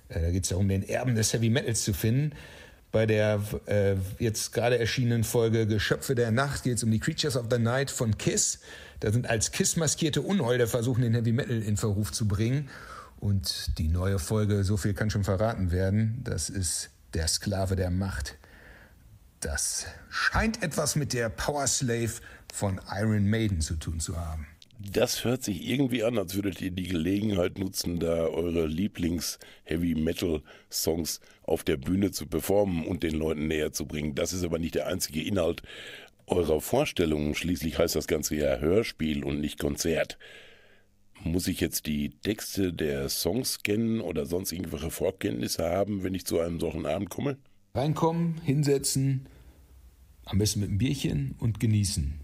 Äh, 0.08 0.20
da 0.20 0.30
geht 0.30 0.44
es 0.44 0.50
darum, 0.50 0.68
den 0.68 0.82
Erben 0.82 1.14
des 1.14 1.32
Heavy 1.32 1.50
Metals 1.50 1.84
zu 1.84 1.92
finden. 1.92 2.32
Bei 2.90 3.04
der 3.04 3.40
äh, 3.66 3.96
jetzt 4.18 4.52
gerade 4.52 4.78
erschienenen 4.78 5.22
Folge 5.22 5.66
Geschöpfe 5.66 6.14
der 6.14 6.30
Nacht 6.30 6.62
geht 6.62 6.78
es 6.78 6.84
um 6.84 6.90
die 6.90 7.00
Creatures 7.00 7.36
of 7.36 7.46
the 7.50 7.58
Night 7.58 7.90
von 7.90 8.16
Kiss. 8.16 8.60
Da 9.00 9.12
sind 9.12 9.28
als 9.28 9.52
Kiss 9.52 9.76
maskierte 9.76 10.22
Unholde 10.22 10.66
versuchen, 10.66 11.02
den 11.02 11.14
Heavy 11.14 11.32
Metal 11.32 11.62
in 11.62 11.76
Verruf 11.76 12.12
zu 12.12 12.26
bringen. 12.26 12.68
Und 13.20 13.78
die 13.78 13.88
neue 13.88 14.18
Folge, 14.18 14.64
so 14.64 14.76
viel 14.76 14.94
kann 14.94 15.10
schon 15.10 15.24
verraten 15.24 15.70
werden, 15.70 16.20
das 16.24 16.48
ist 16.48 16.90
Der 17.14 17.28
Sklave 17.28 17.76
der 17.76 17.90
Macht. 17.90 18.36
Das 19.40 19.86
scheint 20.08 20.62
etwas 20.62 20.96
mit 20.96 21.12
der 21.12 21.28
Power 21.28 21.66
Slave 21.66 22.12
von 22.52 22.80
Iron 22.90 23.28
Maiden 23.28 23.60
zu 23.60 23.74
tun 23.76 24.00
zu 24.00 24.16
haben. 24.16 24.46
Das 24.80 25.24
hört 25.24 25.42
sich 25.42 25.68
irgendwie 25.68 26.04
an, 26.04 26.18
als 26.18 26.36
würdet 26.36 26.60
ihr 26.60 26.70
die 26.70 26.86
Gelegenheit 26.86 27.58
nutzen, 27.58 27.98
da 27.98 28.28
eure 28.28 28.68
Lieblings-Heavy-Metal-Songs 28.68 31.20
auf 31.42 31.64
der 31.64 31.78
Bühne 31.78 32.12
zu 32.12 32.26
performen 32.26 32.86
und 32.86 33.02
den 33.02 33.16
Leuten 33.16 33.48
näher 33.48 33.72
zu 33.72 33.86
bringen. 33.86 34.14
Das 34.14 34.32
ist 34.32 34.44
aber 34.44 34.60
nicht 34.60 34.76
der 34.76 34.86
einzige 34.86 35.20
Inhalt 35.20 35.62
eurer 36.28 36.60
Vorstellungen. 36.60 37.34
Schließlich 37.34 37.76
heißt 37.76 37.96
das 37.96 38.06
Ganze 38.06 38.36
ja 38.36 38.58
Hörspiel 38.58 39.24
und 39.24 39.40
nicht 39.40 39.58
Konzert. 39.58 40.16
Muss 41.24 41.48
ich 41.48 41.58
jetzt 41.58 41.86
die 41.86 42.10
Texte 42.10 42.72
der 42.72 43.08
Songs 43.08 43.64
kennen 43.64 44.00
oder 44.00 44.26
sonst 44.26 44.52
irgendwelche 44.52 44.92
Vorkenntnisse 44.92 45.64
haben, 45.64 46.04
wenn 46.04 46.14
ich 46.14 46.24
zu 46.24 46.38
einem 46.38 46.60
solchen 46.60 46.86
Abend 46.86 47.10
komme? 47.10 47.36
Reinkommen, 47.74 48.40
hinsetzen, 48.44 49.26
am 50.24 50.38
besten 50.38 50.60
mit 50.60 50.68
einem 50.68 50.78
Bierchen 50.78 51.34
und 51.40 51.58
genießen. 51.58 52.17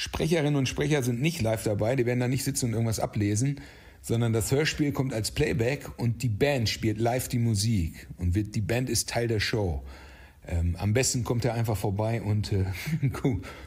Sprecherinnen 0.00 0.56
und 0.56 0.66
Sprecher 0.66 1.02
sind 1.02 1.20
nicht 1.20 1.42
live 1.42 1.62
dabei, 1.62 1.94
die 1.94 2.06
werden 2.06 2.20
da 2.20 2.26
nicht 2.26 2.42
sitzen 2.42 2.64
und 2.64 2.72
irgendwas 2.72 3.00
ablesen, 3.00 3.60
sondern 4.00 4.32
das 4.32 4.50
Hörspiel 4.50 4.92
kommt 4.92 5.12
als 5.12 5.30
Playback 5.30 5.90
und 5.98 6.22
die 6.22 6.30
Band 6.30 6.70
spielt 6.70 6.98
live 6.98 7.28
die 7.28 7.38
Musik 7.38 8.08
und 8.16 8.34
wird, 8.34 8.54
die 8.54 8.62
Band 8.62 8.88
ist 8.88 9.10
Teil 9.10 9.28
der 9.28 9.40
Show. 9.40 9.82
Ähm, 10.48 10.74
am 10.78 10.94
besten 10.94 11.22
kommt 11.22 11.44
er 11.44 11.52
einfach 11.52 11.76
vorbei 11.76 12.22
und 12.22 12.50
äh, 12.50 12.64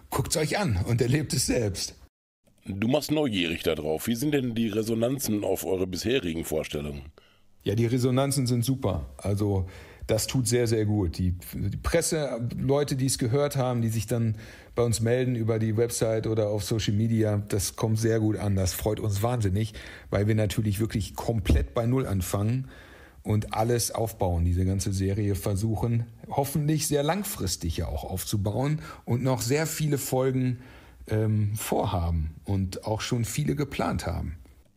guckt 0.09 0.31
es 0.31 0.37
euch 0.37 0.57
an 0.57 0.79
und 0.87 1.01
erlebt 1.01 1.33
es 1.33 1.45
selbst. 1.45 1.99
Du 2.65 2.87
machst 2.87 3.11
neugierig 3.11 3.61
darauf. 3.61 4.07
Wie 4.07 4.15
sind 4.15 4.33
denn 4.33 4.55
die 4.55 4.69
Resonanzen 4.69 5.43
auf 5.43 5.63
eure 5.63 5.85
bisherigen 5.85 6.45
Vorstellungen? 6.45 7.11
Ja, 7.61 7.75
die 7.75 7.85
Resonanzen 7.85 8.47
sind 8.47 8.65
super. 8.65 9.07
Also 9.17 9.67
das 10.07 10.27
tut 10.27 10.47
sehr, 10.47 10.67
sehr 10.67 10.85
gut. 10.85 11.17
Die, 11.17 11.35
die 11.53 11.77
Presse, 11.77 12.47
Leute, 12.57 12.95
die 12.95 13.05
es 13.05 13.17
gehört 13.17 13.55
haben, 13.55 13.81
die 13.81 13.89
sich 13.89 14.07
dann 14.07 14.35
bei 14.75 14.83
uns 14.83 15.01
melden 15.01 15.35
über 15.35 15.59
die 15.59 15.77
Website 15.77 16.27
oder 16.27 16.47
auf 16.47 16.63
Social 16.63 16.93
Media, 16.93 17.41
das 17.49 17.75
kommt 17.75 17.99
sehr 17.99 18.19
gut 18.19 18.37
an. 18.37 18.55
Das 18.55 18.73
freut 18.73 18.99
uns 18.99 19.21
wahnsinnig, 19.21 19.73
weil 20.09 20.27
wir 20.27 20.35
natürlich 20.35 20.79
wirklich 20.79 21.15
komplett 21.15 21.73
bei 21.73 21.85
Null 21.85 22.05
anfangen 22.05 22.67
und 23.21 23.53
alles 23.53 23.91
aufbauen, 23.91 24.43
diese 24.43 24.65
ganze 24.65 24.91
Serie 24.91 25.35
versuchen, 25.35 26.05
hoffentlich 26.29 26.87
sehr 26.87 27.03
langfristig 27.03 27.77
ja 27.77 27.87
auch 27.87 28.03
aufzubauen 28.03 28.81
und 29.05 29.23
noch 29.23 29.41
sehr 29.41 29.65
viele 29.65 29.97
Folgen 29.97 30.59
ähm, 31.07 31.55
vorhaben 31.55 32.31
und 32.43 32.85
auch 32.85 33.01
schon 33.01 33.25
viele 33.25 33.55
geplant 33.55 34.05
haben. 34.05 34.35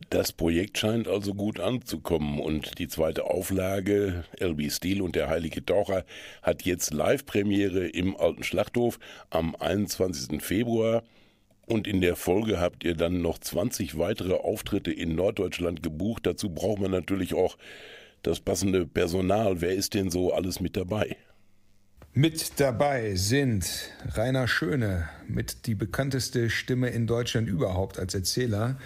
Das 0.09 0.31
Projekt 0.31 0.77
scheint 0.77 1.07
also 1.09 1.33
gut 1.33 1.59
anzukommen 1.59 2.39
und 2.39 2.79
die 2.79 2.87
zweite 2.87 3.25
Auflage, 3.25 4.23
LB 4.39 4.71
Steel 4.71 5.01
und 5.01 5.15
der 5.17 5.27
Heilige 5.27 5.65
Taucher, 5.65 6.05
hat 6.41 6.61
jetzt 6.61 6.93
Live-Premiere 6.93 7.87
im 7.87 8.15
Alten 8.15 8.43
Schlachthof 8.43 8.99
am 9.29 9.55
21. 9.55 10.41
Februar. 10.41 11.03
Und 11.65 11.85
in 11.85 11.99
der 11.99 12.15
Folge 12.15 12.61
habt 12.61 12.85
ihr 12.85 12.95
dann 12.95 13.21
noch 13.21 13.37
20 13.39 13.97
weitere 13.97 14.35
Auftritte 14.35 14.93
in 14.93 15.15
Norddeutschland 15.15 15.83
gebucht. 15.83 16.25
Dazu 16.25 16.49
braucht 16.49 16.79
man 16.79 16.91
natürlich 16.91 17.33
auch 17.33 17.57
das 18.23 18.39
passende 18.39 18.85
Personal. 18.85 19.59
Wer 19.59 19.75
ist 19.75 19.93
denn 19.93 20.09
so 20.09 20.33
alles 20.33 20.61
mit 20.61 20.77
dabei? 20.77 21.17
Mit 22.13 22.61
dabei 22.61 23.15
sind 23.15 23.91
Rainer 24.13 24.47
Schöne, 24.47 25.09
mit 25.27 25.67
die 25.67 25.75
bekannteste 25.75 26.49
Stimme 26.49 26.89
in 26.89 27.05
Deutschland 27.05 27.49
überhaupt 27.49 27.99
als 27.99 28.15
Erzähler. 28.15 28.77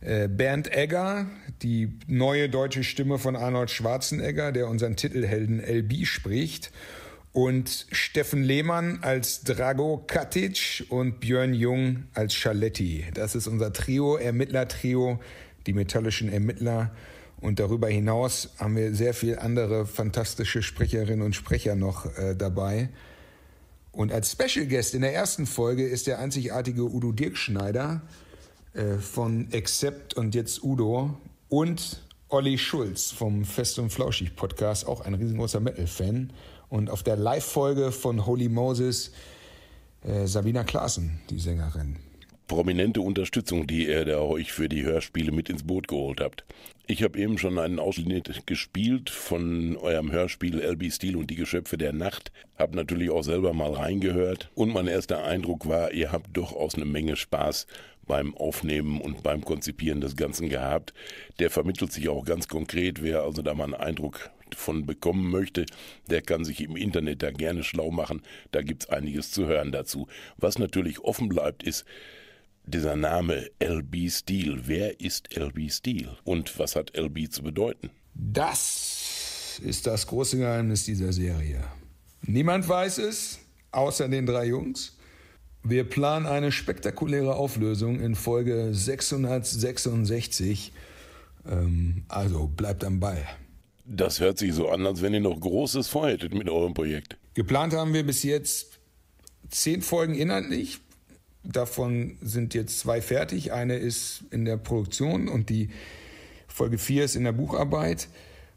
Äh, 0.00 0.28
Bernd 0.28 0.72
Egger, 0.72 1.26
die 1.62 1.98
neue 2.06 2.48
deutsche 2.48 2.84
Stimme 2.84 3.18
von 3.18 3.34
Arnold 3.34 3.70
Schwarzenegger, 3.70 4.52
der 4.52 4.68
unseren 4.68 4.96
Titelhelden 4.96 5.60
LB 5.60 6.06
spricht. 6.06 6.70
Und 7.32 7.86
Steffen 7.92 8.42
Lehmann 8.42 9.00
als 9.02 9.42
Drago 9.42 10.02
Katic 10.06 10.86
und 10.88 11.20
Björn 11.20 11.52
Jung 11.52 12.04
als 12.14 12.34
Schaletti. 12.34 13.06
Das 13.14 13.34
ist 13.34 13.46
unser 13.46 13.72
Trio, 13.72 14.16
Ermittler-Trio, 14.16 15.20
die 15.66 15.72
metallischen 15.72 16.32
Ermittler. 16.32 16.92
Und 17.40 17.60
darüber 17.60 17.88
hinaus 17.88 18.50
haben 18.58 18.76
wir 18.76 18.94
sehr 18.94 19.14
viele 19.14 19.40
andere 19.40 19.86
fantastische 19.86 20.62
Sprecherinnen 20.62 21.22
und 21.22 21.36
Sprecher 21.36 21.74
noch 21.74 22.06
äh, 22.16 22.34
dabei. 22.34 22.88
Und 23.92 24.12
als 24.12 24.32
Special 24.32 24.66
Guest 24.66 24.94
in 24.94 25.02
der 25.02 25.14
ersten 25.14 25.46
Folge 25.46 25.86
ist 25.86 26.06
der 26.06 26.18
einzigartige 26.20 26.84
Udo 26.84 27.12
Dirkschneider 27.12 28.02
äh, 28.04 28.27
von 29.00 29.48
Accept 29.52 30.14
und 30.14 30.34
jetzt 30.34 30.62
Udo 30.62 31.16
und 31.48 32.02
Olli 32.28 32.58
Schulz 32.58 33.10
vom 33.10 33.44
Fest 33.44 33.78
und 33.78 33.90
Flauschig 33.90 34.36
Podcast, 34.36 34.86
auch 34.86 35.00
ein 35.00 35.14
riesengroßer 35.14 35.60
Metal-Fan. 35.60 36.32
Und 36.68 36.90
auf 36.90 37.02
der 37.02 37.16
Live-Folge 37.16 37.92
von 37.92 38.26
Holy 38.26 38.50
Moses 38.50 39.12
äh, 40.04 40.26
Sabina 40.26 40.64
Klaassen, 40.64 41.20
die 41.30 41.38
Sängerin 41.38 41.96
prominente 42.48 43.02
Unterstützung, 43.02 43.66
die 43.66 43.86
ihr 43.86 44.04
da 44.06 44.20
euch 44.20 44.52
für 44.52 44.68
die 44.68 44.82
Hörspiele 44.82 45.30
mit 45.30 45.50
ins 45.50 45.62
Boot 45.62 45.86
geholt 45.86 46.20
habt. 46.20 46.44
Ich 46.86 47.02
habe 47.02 47.18
eben 47.18 47.36
schon 47.36 47.58
einen 47.58 47.78
Ausschnitt 47.78 48.46
gespielt 48.46 49.10
von 49.10 49.76
eurem 49.76 50.10
Hörspiel 50.10 50.58
LB 50.58 50.90
Steel 50.90 51.16
und 51.16 51.28
die 51.28 51.36
Geschöpfe 51.36 51.76
der 51.76 51.92
Nacht. 51.92 52.32
Hab 52.56 52.74
natürlich 52.74 53.10
auch 53.10 53.22
selber 53.22 53.52
mal 53.52 53.74
reingehört 53.74 54.50
und 54.54 54.72
mein 54.72 54.86
erster 54.86 55.22
Eindruck 55.22 55.68
war, 55.68 55.92
ihr 55.92 56.10
habt 56.10 56.34
durchaus 56.34 56.74
eine 56.74 56.86
Menge 56.86 57.16
Spaß 57.16 57.66
beim 58.08 58.34
Aufnehmen 58.36 59.00
und 59.00 59.22
beim 59.22 59.44
Konzipieren 59.44 60.00
des 60.00 60.16
Ganzen 60.16 60.48
gehabt. 60.48 60.92
Der 61.38 61.50
vermittelt 61.50 61.92
sich 61.92 62.08
auch 62.08 62.24
ganz 62.24 62.48
konkret. 62.48 63.02
Wer 63.02 63.22
also 63.22 63.42
da 63.42 63.54
mal 63.54 63.64
einen 63.64 63.74
Eindruck 63.74 64.30
von 64.56 64.86
bekommen 64.86 65.30
möchte, 65.30 65.66
der 66.08 66.22
kann 66.22 66.44
sich 66.44 66.60
im 66.60 66.76
Internet 66.76 67.22
da 67.22 67.30
gerne 67.30 67.62
schlau 67.62 67.90
machen. 67.90 68.22
Da 68.50 68.62
gibt's 68.62 68.88
einiges 68.88 69.30
zu 69.30 69.46
hören 69.46 69.70
dazu. 69.72 70.08
Was 70.38 70.58
natürlich 70.58 71.00
offen 71.00 71.28
bleibt, 71.28 71.62
ist, 71.62 71.84
dieser 72.64 72.96
Name 72.96 73.50
LB 73.62 74.10
Steel. 74.10 74.62
Wer 74.66 75.00
ist 75.00 75.36
LB 75.36 75.70
Steel 75.70 76.08
und 76.24 76.58
was 76.58 76.76
hat 76.76 76.96
LB 76.96 77.30
zu 77.30 77.42
bedeuten? 77.42 77.90
Das 78.14 79.60
ist 79.62 79.86
das 79.86 80.06
große 80.06 80.38
Geheimnis 80.38 80.84
dieser 80.84 81.12
Serie. 81.12 81.64
Niemand 82.22 82.68
weiß 82.68 82.98
es, 82.98 83.38
außer 83.70 84.08
den 84.08 84.26
drei 84.26 84.46
Jungs. 84.46 84.97
Wir 85.62 85.84
planen 85.84 86.26
eine 86.26 86.52
spektakuläre 86.52 87.36
Auflösung 87.36 88.00
in 88.00 88.14
Folge 88.14 88.70
666. 88.72 90.72
Ähm, 91.48 92.04
also 92.08 92.46
bleibt 92.46 92.84
am 92.84 93.00
Ball. 93.00 93.26
Das 93.84 94.20
hört 94.20 94.38
sich 94.38 94.54
so 94.54 94.68
an, 94.68 94.86
als 94.86 95.02
wenn 95.02 95.14
ihr 95.14 95.20
noch 95.20 95.40
Großes 95.40 95.88
vorhättet 95.88 96.34
mit 96.34 96.48
eurem 96.48 96.74
Projekt. 96.74 97.16
Geplant 97.34 97.72
haben 97.72 97.94
wir 97.94 98.04
bis 98.04 98.22
jetzt 98.22 98.78
zehn 99.48 99.82
Folgen 99.82 100.14
inhaltlich, 100.14 100.80
Davon 101.44 102.18
sind 102.20 102.52
jetzt 102.52 102.78
zwei 102.78 103.00
fertig. 103.00 103.52
Eine 103.52 103.76
ist 103.76 104.24
in 104.30 104.44
der 104.44 104.58
Produktion 104.58 105.28
und 105.28 105.48
die 105.48 105.70
Folge 106.46 106.76
4 106.76 107.04
ist 107.04 107.16
in 107.16 107.24
der 107.24 107.32
Bucharbeit. 107.32 108.08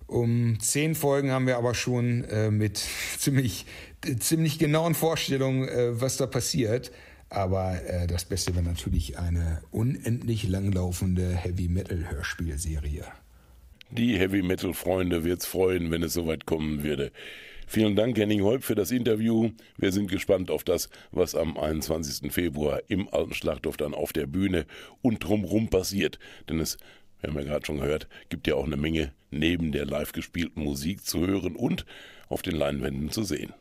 Um 0.07 0.59
zehn 0.59 0.95
Folgen 0.95 1.31
haben 1.31 1.47
wir 1.47 1.57
aber 1.57 1.73
schon 1.73 2.25
äh, 2.25 2.51
mit 2.51 2.83
ziemlich, 3.17 3.65
ziemlich 4.19 4.59
genauen 4.59 4.95
Vorstellungen, 4.95 5.67
äh, 5.67 5.99
was 5.99 6.17
da 6.17 6.27
passiert. 6.27 6.91
Aber 7.29 7.81
äh, 7.85 8.07
das 8.07 8.25
Beste 8.25 8.53
wäre 8.55 8.65
natürlich 8.65 9.17
eine 9.17 9.61
unendlich 9.71 10.47
langlaufende 10.47 11.29
Heavy 11.29 11.69
Metal 11.69 12.09
Hörspielserie. 12.09 13.05
Die 13.89 14.17
Heavy 14.17 14.41
Metal 14.41 14.73
Freunde 14.73 15.23
wird's 15.23 15.45
freuen, 15.45 15.91
wenn 15.91 16.03
es 16.03 16.13
soweit 16.13 16.45
kommen 16.45 16.83
würde. 16.83 17.11
Vielen 17.67 17.95
Dank, 17.95 18.17
Henning 18.17 18.41
Holp, 18.41 18.65
für 18.65 18.75
das 18.75 18.91
Interview. 18.91 19.51
Wir 19.77 19.93
sind 19.93 20.11
gespannt 20.11 20.51
auf 20.51 20.65
das, 20.65 20.89
was 21.11 21.35
am 21.35 21.57
21. 21.57 22.33
Februar 22.33 22.81
im 22.89 23.07
Alten 23.13 23.33
Schlachthof 23.33 23.77
dann 23.77 23.93
auf 23.93 24.11
der 24.11 24.27
Bühne 24.27 24.65
und 25.01 25.23
drumherum 25.23 25.69
passiert. 25.69 26.19
Denn 26.49 26.59
es, 26.59 26.77
wir 27.21 27.29
haben 27.29 27.37
ja 27.37 27.45
gerade 27.45 27.65
schon 27.65 27.79
gehört, 27.79 28.09
gibt 28.27 28.45
ja 28.47 28.55
auch 28.55 28.65
eine 28.65 28.75
Menge 28.75 29.13
neben 29.29 29.71
der 29.71 29.85
live 29.85 30.11
gespielten 30.11 30.63
Musik 30.63 31.05
zu 31.05 31.25
hören 31.25 31.55
und 31.55 31.85
auf 32.27 32.41
den 32.41 32.55
Leinwänden 32.55 33.09
zu 33.09 33.23
sehen. 33.23 33.53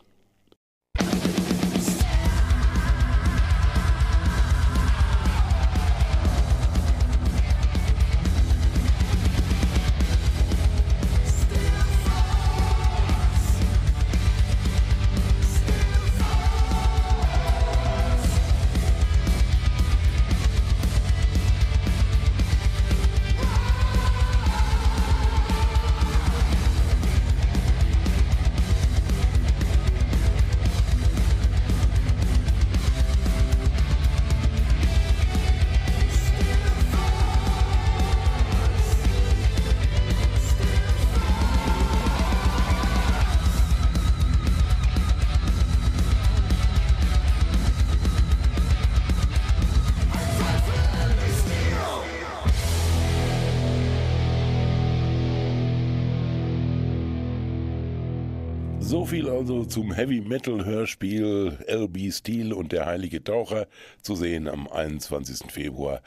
So 59.00 59.06
viel 59.06 59.30
also 59.30 59.64
zum 59.64 59.92
Heavy 59.92 60.20
Metal 60.20 60.62
Hörspiel 60.62 61.56
LB 61.66 62.12
Steel 62.12 62.52
und 62.52 62.70
der 62.70 62.84
Heilige 62.84 63.24
Taucher 63.24 63.66
zu 64.02 64.14
sehen 64.14 64.46
am 64.46 64.68
21. 64.68 65.50
Februar 65.50 66.02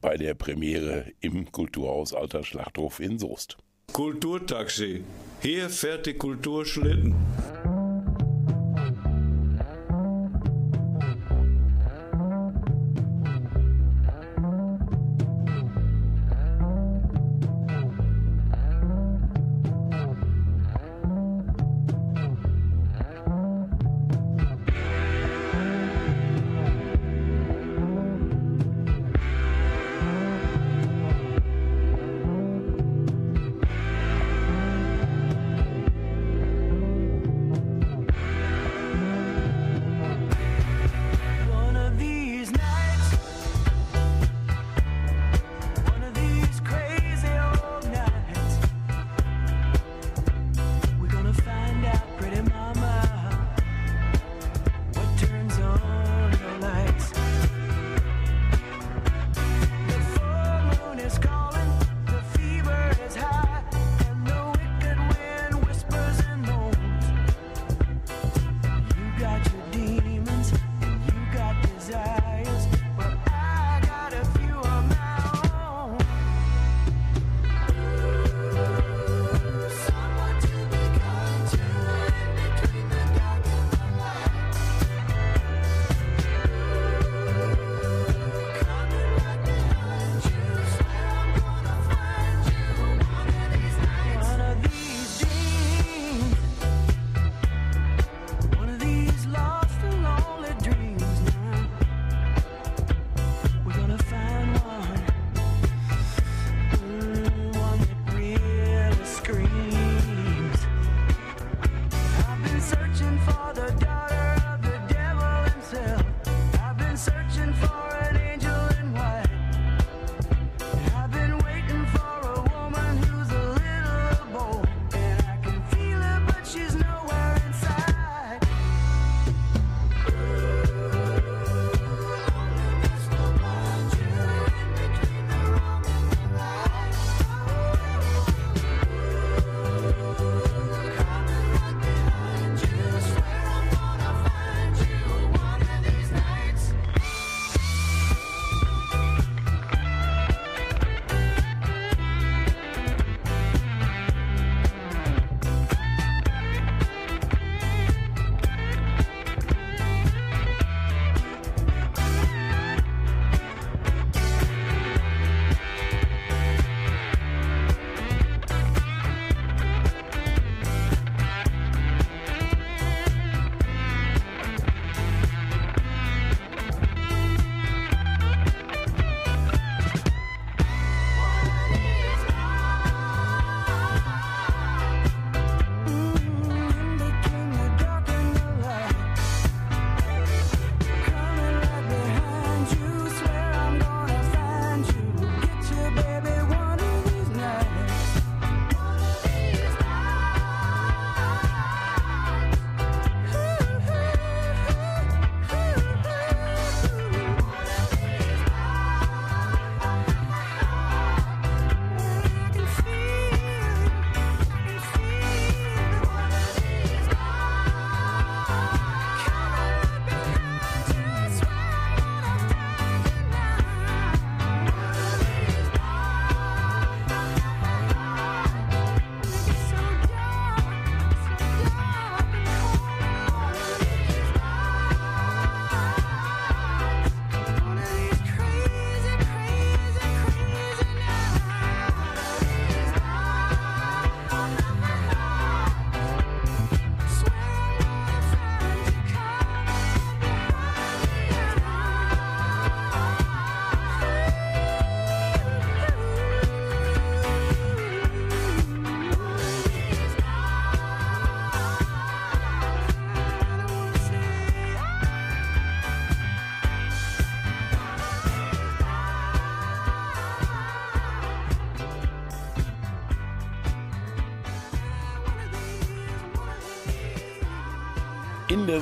bei 0.00 0.16
der 0.16 0.32
Premiere 0.32 1.12
im 1.20 1.52
Kulturhaus 1.52 2.14
Alter 2.14 2.42
Schlachthof 2.42 3.00
in 3.00 3.18
Soest. 3.18 3.58
Kulturtaxi. 3.92 5.04
Hier 5.42 5.68
fährt 5.68 6.06
die 6.06 6.14
Kultur 6.14 6.64
Schlitten. 6.64 7.14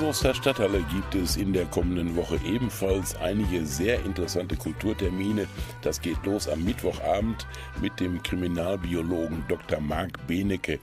In 0.00 0.06
der 0.06 0.34
Stadthalle 0.34 0.82
gibt 0.90 1.14
es 1.14 1.36
in 1.36 1.52
der 1.52 1.66
kommenden 1.66 2.16
Woche 2.16 2.40
ebenfalls 2.46 3.14
einige 3.16 3.66
sehr 3.66 4.02
interessante 4.06 4.56
Kulturtermine. 4.56 5.46
Das 5.82 6.00
geht 6.00 6.24
los 6.24 6.48
am 6.48 6.64
Mittwochabend 6.64 7.46
mit 7.82 8.00
dem 8.00 8.22
Kriminalbiologen 8.22 9.44
Dr. 9.46 9.78
Marc 9.78 10.26
Benecke. 10.26 10.80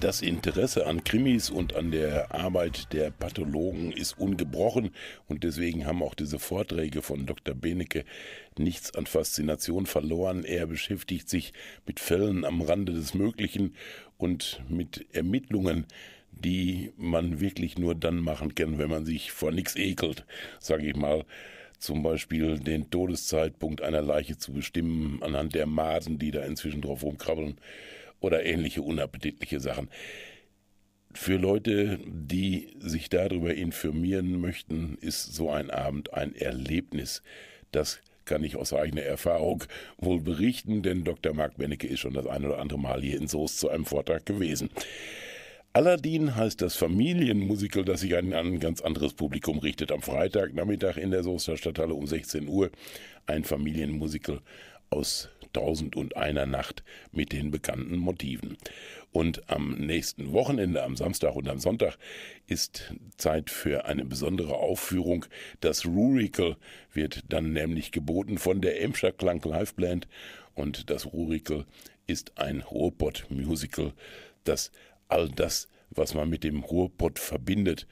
Das 0.00 0.22
Interesse 0.22 0.86
an 0.86 1.04
Krimis 1.04 1.50
und 1.50 1.76
an 1.76 1.90
der 1.90 2.34
Arbeit 2.34 2.94
der 2.94 3.10
Pathologen 3.10 3.92
ist 3.92 4.18
ungebrochen 4.18 4.90
und 5.28 5.44
deswegen 5.44 5.84
haben 5.86 6.02
auch 6.02 6.14
diese 6.14 6.38
Vorträge 6.38 7.02
von 7.02 7.26
Dr. 7.26 7.54
Benecke 7.54 8.06
nichts 8.56 8.94
an 8.94 9.04
Faszination 9.04 9.84
verloren. 9.84 10.44
Er 10.44 10.66
beschäftigt 10.66 11.28
sich 11.28 11.52
mit 11.86 12.00
Fällen 12.00 12.46
am 12.46 12.62
Rande 12.62 12.94
des 12.94 13.12
Möglichen 13.12 13.76
und 14.16 14.62
mit 14.68 15.06
Ermittlungen, 15.14 15.84
die 16.32 16.92
man 16.96 17.40
wirklich 17.40 17.78
nur 17.78 17.94
dann 17.94 18.16
machen 18.16 18.54
kann, 18.54 18.78
wenn 18.78 18.90
man 18.90 19.04
sich 19.04 19.32
vor 19.32 19.52
nichts 19.52 19.76
ekelt, 19.76 20.24
sage 20.58 20.86
ich 20.86 20.96
mal. 20.96 21.24
Zum 21.78 22.02
Beispiel 22.02 22.58
den 22.58 22.90
Todeszeitpunkt 22.90 23.82
einer 23.82 24.02
Leiche 24.02 24.38
zu 24.38 24.52
bestimmen 24.52 25.22
anhand 25.22 25.54
der 25.54 25.66
Maden, 25.66 26.18
die 26.18 26.30
da 26.30 26.42
inzwischen 26.42 26.80
drauf 26.80 27.02
rumkrabbeln 27.02 27.56
oder 28.20 28.44
ähnliche 28.44 28.82
unappetitliche 28.82 29.60
Sachen. 29.60 29.88
Für 31.12 31.36
Leute, 31.36 31.98
die 32.06 32.68
sich 32.78 33.10
darüber 33.10 33.54
informieren 33.54 34.40
möchten, 34.40 34.96
ist 35.00 35.34
so 35.34 35.50
ein 35.50 35.70
Abend 35.70 36.14
ein 36.14 36.34
Erlebnis. 36.34 37.22
Das 37.70 38.00
kann 38.24 38.44
ich 38.44 38.56
aus 38.56 38.72
eigener 38.72 39.02
Erfahrung 39.02 39.64
wohl 39.98 40.20
berichten, 40.20 40.82
denn 40.82 41.04
Dr. 41.04 41.34
Marc 41.34 41.56
Bennecke 41.56 41.86
ist 41.86 42.00
schon 42.00 42.14
das 42.14 42.26
ein 42.26 42.44
oder 42.44 42.58
andere 42.58 42.78
Mal 42.78 43.02
hier 43.02 43.18
in 43.18 43.28
Soest 43.28 43.58
zu 43.58 43.68
einem 43.68 43.84
Vortrag 43.84 44.24
gewesen. 44.24 44.70
Aladdin 45.74 46.36
heißt 46.36 46.60
das 46.60 46.76
Familienmusical, 46.76 47.82
das 47.82 48.00
sich 48.00 48.14
an 48.14 48.34
ein 48.34 48.60
ganz 48.60 48.82
anderes 48.82 49.14
Publikum 49.14 49.58
richtet. 49.58 49.90
Am 49.90 50.02
Freitagnachmittag 50.02 50.98
in 50.98 51.10
der 51.10 51.22
Soester 51.22 51.56
Stadthalle 51.56 51.94
um 51.94 52.06
16 52.06 52.46
Uhr 52.46 52.70
ein 53.26 53.42
Familienmusical 53.42 54.42
aus 54.90 55.30
Tausend 55.54 55.96
und 55.96 56.16
einer 56.16 56.44
Nacht 56.44 56.82
mit 57.10 57.32
den 57.32 57.50
bekannten 57.50 57.96
Motiven. 57.96 58.58
Und 59.12 59.50
am 59.50 59.72
nächsten 59.72 60.32
Wochenende, 60.32 60.82
am 60.82 60.96
Samstag 60.96 61.36
und 61.36 61.48
am 61.48 61.58
Sonntag, 61.58 61.96
ist 62.46 62.94
Zeit 63.16 63.48
für 63.48 63.86
eine 63.86 64.04
besondere 64.04 64.56
Aufführung. 64.56 65.24
Das 65.60 65.86
Rurical 65.86 66.56
wird 66.92 67.24
dann 67.30 67.52
nämlich 67.52 67.92
geboten 67.92 68.36
von 68.36 68.60
der 68.60 68.82
Emscher 68.82 69.12
Klang 69.12 69.42
Live 69.42 69.74
Band. 69.74 70.06
Und 70.54 70.90
das 70.90 71.12
Rurical 71.12 71.64
ist 72.06 72.38
ein 72.38 72.60
Ruhrpott-Musical, 72.60 73.92
das 74.44 74.72
all 75.12 75.28
das, 75.28 75.68
was 75.90 76.14
man 76.14 76.28
mit 76.28 76.42
dem 76.42 76.60
Ruhrpott 76.60 77.18
verbindet, 77.18 77.86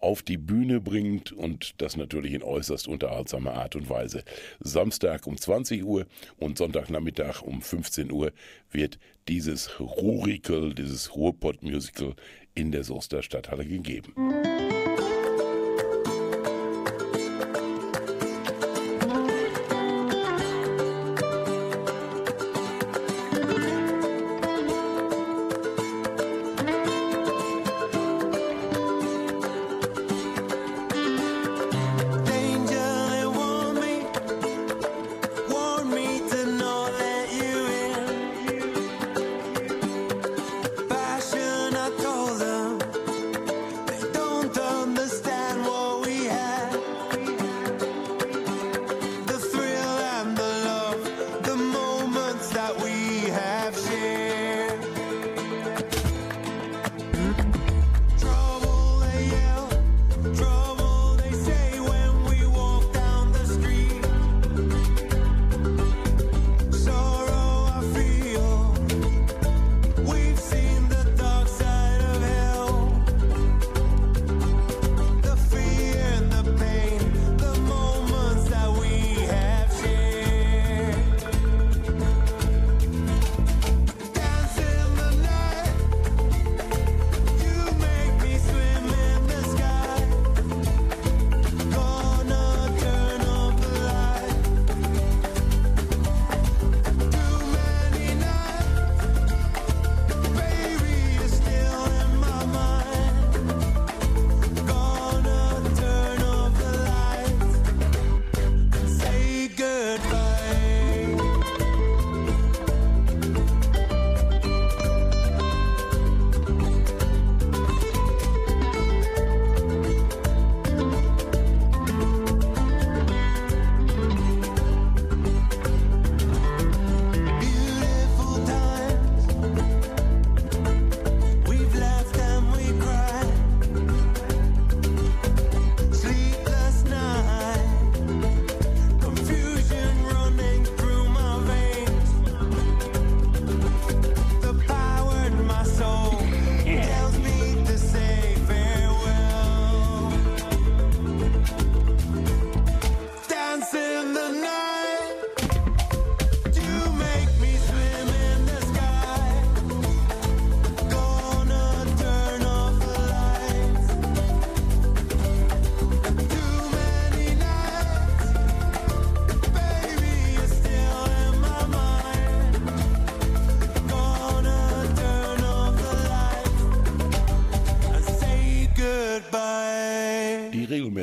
auf 0.00 0.22
die 0.22 0.36
Bühne 0.36 0.80
bringt 0.80 1.32
und 1.32 1.80
das 1.80 1.96
natürlich 1.96 2.34
in 2.34 2.42
äußerst 2.42 2.88
unterhaltsamer 2.88 3.54
Art 3.54 3.74
und 3.74 3.88
Weise. 3.88 4.22
Samstag 4.60 5.26
um 5.26 5.38
20 5.38 5.82
Uhr 5.82 6.06
und 6.36 6.58
Sonntagnachmittag 6.58 7.40
um 7.40 7.62
15 7.62 8.12
Uhr 8.12 8.32
wird 8.70 8.98
dieses 9.28 9.80
Rurikel, 9.80 10.74
dieses 10.74 11.16
Ruhrpott-Musical 11.16 12.14
in 12.54 12.70
der 12.70 12.84
Soester 12.84 13.22
Stadthalle 13.22 13.64
gegeben. 13.64 14.12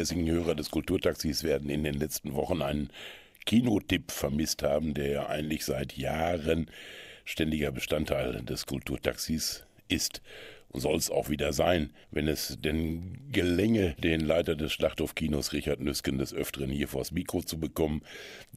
Regelmäßigen 0.02 0.30
Hörer 0.30 0.56
des 0.56 0.72
Kulturtaxis 0.72 1.44
werden 1.44 1.70
in 1.70 1.84
den 1.84 1.94
letzten 1.94 2.34
Wochen 2.34 2.62
einen 2.62 2.90
Kinotipp 3.46 4.12
vermisst 4.12 4.64
haben, 4.64 4.94
der 4.94 5.08
ja 5.08 5.28
eigentlich 5.28 5.64
seit 5.64 5.96
Jahren 5.98 6.70
ständiger 7.26 7.72
Bestandteil 7.72 8.42
des 8.44 8.66
Kulturtaxis 8.66 9.64
ist. 9.90 10.22
soll 10.74 10.96
es 10.96 11.12
auch 11.12 11.30
wieder 11.30 11.52
sein, 11.54 11.92
wenn 12.12 12.28
es 12.28 12.58
denn 12.62 13.20
gelänge, 13.32 13.94
den 14.02 14.22
Leiter 14.22 14.56
des 14.56 14.72
Schlachthofkinos 14.72 15.52
Richard 15.52 15.82
Nüsken 15.82 16.18
des 16.18 16.34
Öfteren 16.34 16.72
hier 16.72 16.88
vors 16.88 17.12
Mikro 17.12 17.42
zu 17.42 17.60
bekommen. 17.60 18.02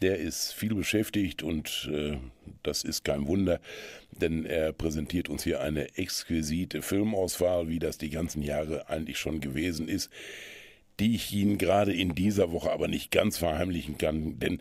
Der 0.01 0.19
ist 0.19 0.53
viel 0.53 0.75
beschäftigt 0.75 1.43
und 1.43 1.91
äh, 1.93 2.19
das 2.63 2.85
ist 2.85 3.05
kein 3.05 3.27
Wunder, 3.27 3.61
denn 4.13 4.47
er 4.47 4.73
präsentiert 4.73 5.29
uns 5.29 5.43
hier 5.43 5.61
eine 5.61 5.97
exquisite 5.97 6.83
Filmauswahl, 6.83 7.69
wie 7.69 7.81
das 7.81 7.99
die 7.99 8.11
ganzen 8.11 8.43
Jahre 8.43 8.89
eigentlich 8.89 9.19
schon 9.19 9.41
gewesen 9.41 9.89
ist, 9.89 10.09
die 11.01 11.15
ich 11.15 11.33
Ihnen 11.33 11.59
gerade 11.59 11.93
in 11.93 12.15
dieser 12.15 12.53
Woche 12.53 12.71
aber 12.71 12.89
nicht 12.89 13.11
ganz 13.11 13.39
verheimlichen 13.39 13.99
kann, 13.99 14.39
denn 14.39 14.61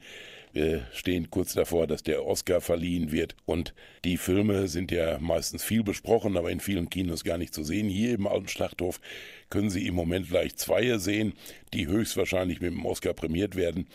wir 0.53 0.86
stehen 0.93 1.31
kurz 1.31 1.53
davor, 1.53 1.88
dass 1.88 2.03
der 2.03 2.27
Oscar 2.27 2.61
verliehen 2.61 3.11
wird. 3.11 3.36
Und 3.45 3.73
die 4.05 4.17
Filme 4.17 4.67
sind 4.67 4.91
ja 4.91 5.17
meistens 5.19 5.63
viel 5.63 5.84
besprochen, 5.84 6.38
aber 6.38 6.51
in 6.51 6.59
vielen 6.59 6.91
Kinos 6.91 7.23
gar 7.23 7.39
nicht 7.39 7.55
zu 7.55 7.63
sehen. 7.63 7.89
Hier 7.89 8.13
im 8.13 8.27
Alten 8.27 8.47
Schlachthof 8.47 9.01
können 9.49 9.71
Sie 9.71 9.88
im 9.88 9.95
Moment 9.95 10.29
gleich 10.29 10.55
zwei 10.55 10.95
sehen, 10.99 11.34
die 11.73 11.88
höchstwahrscheinlich 11.88 12.61
mit 12.61 12.71
dem 12.71 12.86
Oscar 12.86 13.13
prämiert 13.13 13.55
werden. 13.55 13.88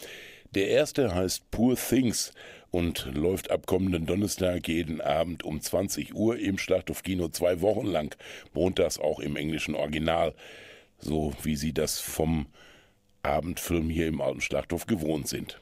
Der 0.56 0.68
erste 0.68 1.14
heißt 1.14 1.48
Poor 1.52 1.76
Things 1.76 2.32
und 2.70 3.08
läuft 3.14 3.52
ab 3.52 3.66
kommenden 3.66 4.06
Donnerstag 4.06 4.66
jeden 4.66 5.00
Abend 5.00 5.44
um 5.44 5.60
20 5.60 6.14
Uhr 6.14 6.38
im 6.38 6.58
Schlachthofkino 6.58 7.28
zwei 7.28 7.60
Wochen 7.60 7.86
lang, 7.86 8.16
montags 8.52 8.98
auch 8.98 9.20
im 9.20 9.36
englischen 9.36 9.76
Original, 9.76 10.34
so 10.98 11.32
wie 11.42 11.56
Sie 11.56 11.72
das 11.72 12.00
vom 12.00 12.46
Abendfilm 13.22 13.90
hier 13.90 14.06
im 14.06 14.20
Alten 14.20 14.40
Schlachthof 14.40 14.86
gewohnt 14.86 15.28
sind. 15.28 15.60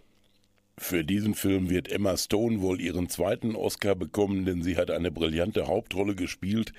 Für 0.79 1.05
diesen 1.05 1.35
Film 1.35 1.71
wird 1.71 1.91
Emma 1.91 2.17
Stone 2.17 2.61
wohl 2.61 2.81
ihren 2.81 3.09
zweiten 3.09 3.57
Oscar 3.57 3.95
bekommen, 3.95 4.45
denn 4.45 4.63
sie 4.63 4.77
hat 4.77 4.91
eine 4.91 5.11
brillante 5.11 5.67
Hauptrolle 5.67 6.15
gespielt, 6.15 6.75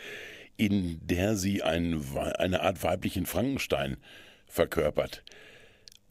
in 0.56 1.00
der 1.04 1.36
sie 1.36 1.64
ein, 1.64 2.04
eine 2.38 2.62
Art 2.62 2.84
weiblichen 2.84 3.26
Frankenstein 3.26 3.98
verkörpert. 4.46 5.24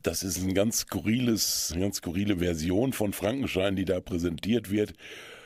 Das 0.03 0.23
ist 0.23 0.43
ein 0.43 0.55
ganz 0.55 0.81
skurriles, 0.81 1.71
eine 1.73 1.83
ganz 1.83 1.97
skurrile 1.97 2.39
Version 2.39 2.93
von 2.93 3.13
Frankenstein, 3.13 3.77
die 3.77 3.85
da 3.85 4.01
präsentiert 4.01 4.71
wird 4.71 4.95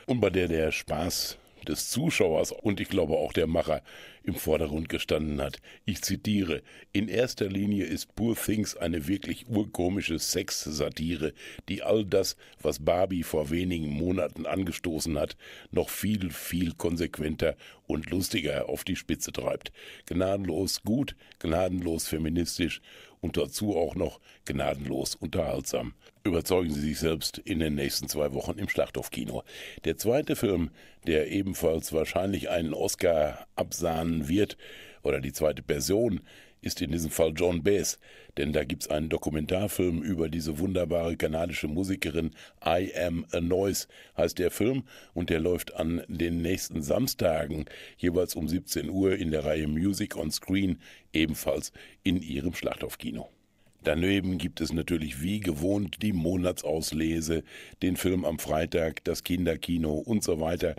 und 0.07 0.19
bei 0.19 0.29
der 0.29 0.47
der 0.47 0.71
Spaß 0.71 1.37
des 1.65 1.89
Zuschauers 1.89 2.51
und 2.51 2.79
ich 2.79 2.89
glaube 2.89 3.13
auch 3.17 3.33
der 3.33 3.47
Macher 3.47 3.81
im 4.23 4.35
Vordergrund 4.35 4.89
gestanden 4.89 5.41
hat. 5.41 5.57
Ich 5.85 6.01
zitiere, 6.01 6.61
in 6.93 7.07
erster 7.07 7.47
Linie 7.47 7.85
ist 7.85 8.15
Poor 8.15 8.35
Things 8.35 8.75
eine 8.75 9.07
wirklich 9.07 9.47
urkomische 9.47 10.19
Sex-Satire, 10.19 11.33
die 11.69 11.81
all 11.81 12.05
das, 12.05 12.35
was 12.61 12.79
Barbie 12.79 13.23
vor 13.23 13.49
wenigen 13.49 13.89
Monaten 13.89 14.45
angestoßen 14.45 15.17
hat, 15.17 15.37
noch 15.71 15.89
viel, 15.89 16.29
viel 16.29 16.73
konsequenter 16.73 17.55
und 17.87 18.09
lustiger 18.09 18.69
auf 18.69 18.83
die 18.83 18.95
Spitze 18.95 19.31
treibt. 19.31 19.71
Gnadenlos 20.05 20.83
gut, 20.83 21.15
gnadenlos 21.39 22.07
feministisch 22.07 22.81
und 23.21 23.37
dazu 23.37 23.77
auch 23.77 23.95
noch 23.95 24.19
gnadenlos 24.45 25.15
unterhaltsam. 25.15 25.93
Überzeugen 26.23 26.73
Sie 26.73 26.81
sich 26.81 26.99
selbst 26.99 27.37
in 27.37 27.59
den 27.59 27.75
nächsten 27.75 28.09
zwei 28.09 28.33
Wochen 28.33 28.57
im 28.57 28.67
Schlachthofkino. 28.67 29.43
Der 29.85 29.97
zweite 29.97 30.35
Film, 30.35 30.71
der 31.07 31.31
ebenfalls 31.31 31.93
wahrscheinlich 31.93 32.49
einen 32.49 32.73
Oscar 32.73 33.47
absahnen 33.55 34.27
wird, 34.27 34.57
oder 35.03 35.19
die 35.19 35.33
zweite 35.33 35.63
Person, 35.63 36.21
ist 36.61 36.81
in 36.81 36.91
diesem 36.91 37.09
Fall 37.09 37.33
John 37.35 37.63
Baez, 37.63 37.97
denn 38.37 38.53
da 38.53 38.63
gibt's 38.63 38.87
einen 38.87 39.09
Dokumentarfilm 39.09 40.01
über 40.01 40.29
diese 40.29 40.59
wunderbare 40.59 41.17
kanadische 41.17 41.67
Musikerin 41.67 42.31
I 42.65 42.91
Am 42.95 43.25
a 43.31 43.41
Noise, 43.41 43.87
heißt 44.17 44.39
der 44.39 44.51
Film, 44.51 44.83
und 45.13 45.29
der 45.29 45.39
läuft 45.39 45.73
an 45.75 46.03
den 46.07 46.41
nächsten 46.41 46.81
Samstagen 46.81 47.65
jeweils 47.97 48.35
um 48.35 48.47
17 48.47 48.89
Uhr 48.89 49.15
in 49.15 49.31
der 49.31 49.45
Reihe 49.45 49.67
Music 49.67 50.15
on 50.15 50.31
Screen, 50.31 50.79
ebenfalls 51.13 51.71
in 52.03 52.21
ihrem 52.21 52.53
Schlachthofkino. 52.53 53.29
Daneben 53.83 54.37
gibt 54.37 54.61
es 54.61 54.71
natürlich 54.71 55.23
wie 55.23 55.39
gewohnt 55.39 56.03
die 56.03 56.13
Monatsauslese, 56.13 57.43
den 57.81 57.97
Film 57.97 58.25
am 58.25 58.37
Freitag, 58.37 59.03
das 59.05 59.23
Kinderkino 59.23 59.93
und 59.93 60.23
so 60.23 60.39
weiter. 60.39 60.75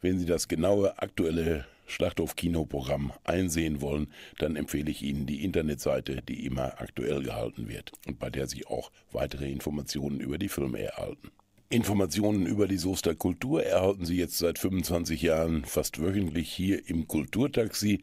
Wenn 0.00 0.18
Sie 0.18 0.26
das 0.26 0.48
genaue 0.48 0.98
aktuelle 0.98 1.64
Schlachthof-Kinoprogramm 1.86 3.12
einsehen 3.24 3.80
wollen, 3.80 4.08
dann 4.38 4.56
empfehle 4.56 4.90
ich 4.90 5.02
Ihnen 5.02 5.26
die 5.26 5.44
Internetseite, 5.44 6.22
die 6.22 6.46
immer 6.46 6.80
aktuell 6.80 7.22
gehalten 7.22 7.68
wird 7.68 7.92
und 8.06 8.18
bei 8.18 8.30
der 8.30 8.46
Sie 8.46 8.66
auch 8.66 8.90
weitere 9.12 9.50
Informationen 9.50 10.20
über 10.20 10.38
die 10.38 10.48
Filme 10.48 10.80
erhalten. 10.80 11.30
Informationen 11.70 12.46
über 12.46 12.68
die 12.68 12.76
Soester 12.76 13.14
Kultur 13.14 13.64
erhalten 13.64 14.04
Sie 14.04 14.16
jetzt 14.16 14.38
seit 14.38 14.58
25 14.58 15.22
Jahren 15.22 15.64
fast 15.64 16.00
wöchentlich 16.00 16.52
hier 16.52 16.88
im 16.88 17.08
Kulturtaxi. 17.08 18.02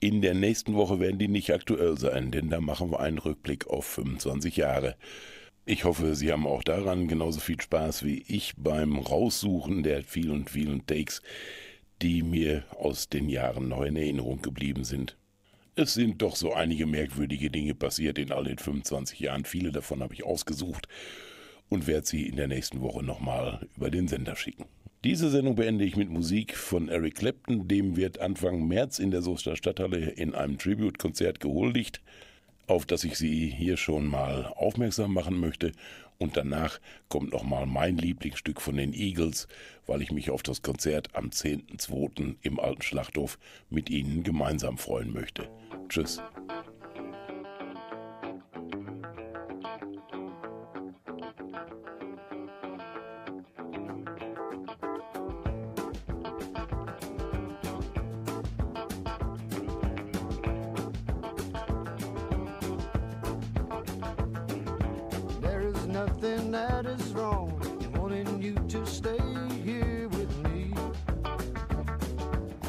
In 0.00 0.22
der 0.22 0.34
nächsten 0.34 0.74
Woche 0.74 1.00
werden 1.00 1.18
die 1.18 1.28
nicht 1.28 1.52
aktuell 1.52 1.98
sein, 1.98 2.30
denn 2.30 2.50
da 2.50 2.60
machen 2.60 2.90
wir 2.90 3.00
einen 3.00 3.18
Rückblick 3.18 3.66
auf 3.66 3.84
25 3.84 4.56
Jahre. 4.56 4.96
Ich 5.66 5.84
hoffe, 5.84 6.14
Sie 6.14 6.30
haben 6.30 6.46
auch 6.46 6.62
daran 6.62 7.08
genauso 7.08 7.40
viel 7.40 7.60
Spaß 7.60 8.04
wie 8.04 8.22
ich 8.28 8.52
beim 8.56 8.98
Raussuchen 8.98 9.82
der 9.82 10.02
vielen, 10.02 10.46
vielen 10.46 10.86
Takes, 10.86 11.22
die 12.04 12.22
mir 12.22 12.64
aus 12.78 13.08
den 13.08 13.30
Jahren 13.30 13.68
noch 13.68 13.80
in 13.80 13.96
Erinnerung 13.96 14.42
geblieben 14.42 14.84
sind. 14.84 15.16
Es 15.74 15.94
sind 15.94 16.20
doch 16.20 16.36
so 16.36 16.52
einige 16.52 16.84
merkwürdige 16.84 17.50
Dinge 17.50 17.74
passiert 17.74 18.18
in 18.18 18.30
all 18.30 18.44
den 18.44 18.58
25 18.58 19.18
Jahren. 19.20 19.46
Viele 19.46 19.72
davon 19.72 20.02
habe 20.02 20.12
ich 20.12 20.22
ausgesucht 20.22 20.86
und 21.70 21.86
werde 21.86 22.06
sie 22.06 22.26
in 22.26 22.36
der 22.36 22.46
nächsten 22.46 22.82
Woche 22.82 23.02
nochmal 23.02 23.66
über 23.74 23.90
den 23.90 24.06
Sender 24.06 24.36
schicken. 24.36 24.66
Diese 25.02 25.30
Sendung 25.30 25.54
beende 25.54 25.86
ich 25.86 25.96
mit 25.96 26.10
Musik 26.10 26.58
von 26.58 26.90
Eric 26.90 27.14
Clapton. 27.14 27.68
Dem 27.68 27.96
wird 27.96 28.20
Anfang 28.20 28.68
März 28.68 28.98
in 28.98 29.10
der 29.10 29.22
Soester 29.22 29.56
Stadthalle 29.56 30.10
in 30.10 30.34
einem 30.34 30.58
Tribute-Konzert 30.58 31.40
gehuldigt, 31.40 32.02
auf 32.66 32.86
das 32.86 33.04
ich 33.04 33.16
Sie 33.16 33.48
hier 33.48 33.76
schon 33.76 34.06
mal 34.06 34.46
aufmerksam 34.56 35.12
machen 35.12 35.38
möchte. 35.38 35.72
Und 36.18 36.36
danach 36.36 36.80
kommt 37.08 37.32
nochmal 37.32 37.66
mein 37.66 37.96
Lieblingsstück 37.96 38.60
von 38.60 38.76
den 38.76 38.92
Eagles, 38.92 39.48
weil 39.86 40.00
ich 40.00 40.12
mich 40.12 40.30
auf 40.30 40.42
das 40.42 40.62
Konzert 40.62 41.08
am 41.14 41.30
10.2. 41.30 42.36
im 42.42 42.60
Alten 42.60 42.82
Schlachthof 42.82 43.38
mit 43.68 43.90
Ihnen 43.90 44.22
gemeinsam 44.22 44.78
freuen 44.78 45.12
möchte. 45.12 45.48
Tschüss. 45.88 46.22
That 66.54 66.86
is 66.86 67.12
wrong 67.14 67.50
in 67.80 67.92
wanting 68.00 68.40
you 68.40 68.54
to 68.68 68.86
stay 68.86 69.18
here 69.64 70.08
with 70.10 70.32
me. 70.44 70.72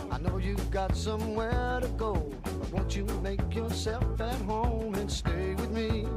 I 0.10 0.18
know 0.18 0.38
you've 0.38 0.72
got 0.72 0.98
somewhere 0.98 1.80
to 1.80 1.88
go, 1.90 2.14
but 2.42 2.72
won't 2.74 2.96
you 2.96 3.06
make 3.22 3.54
yourself 3.54 4.20
at 4.20 4.42
home 4.42 4.96
and 4.96 5.12
stay 5.12 5.54
with 5.54 5.70
me? 5.70 6.08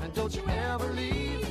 And 0.00 0.14
don't 0.14 0.34
you 0.34 0.44
ever 0.48 0.90
leave. 0.94 1.45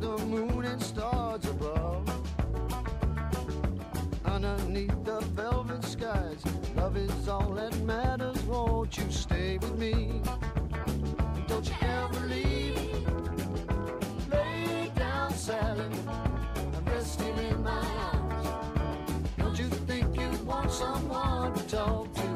The 0.00 0.16
moon 0.26 0.64
and 0.64 0.82
stars 0.82 1.44
above. 1.46 2.08
Underneath 4.24 5.04
the 5.04 5.20
velvet 5.34 5.84
skies, 5.84 6.42
love 6.76 6.96
is 6.96 7.28
all 7.28 7.50
that 7.54 7.76
matters. 7.80 8.42
Won't 8.44 8.96
you 8.98 9.10
stay 9.10 9.58
with 9.58 9.78
me? 9.78 10.20
Don't 11.46 11.66
you 11.66 11.74
ever 11.80 12.26
leave. 12.26 13.08
Lay 14.30 14.90
down, 14.94 15.32
Sally, 15.32 15.84
and 15.84 16.88
rest 16.88 17.20
here 17.20 17.34
in 17.50 17.62
my 17.62 17.86
arms. 18.12 18.48
Don't 19.38 19.58
you 19.58 19.68
think 19.88 20.20
you 20.20 20.28
want 20.44 20.70
someone 20.70 21.54
to 21.54 21.62
talk 21.68 22.12
to? 22.14 22.35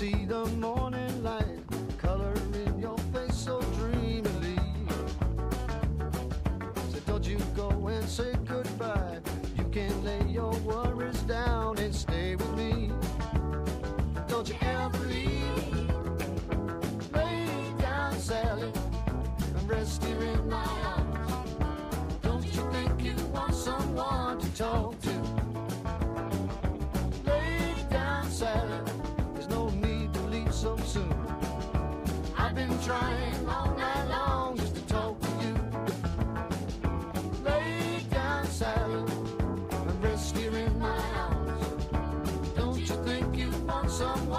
see 0.00 0.24
them 0.24 0.69
some 44.00 44.29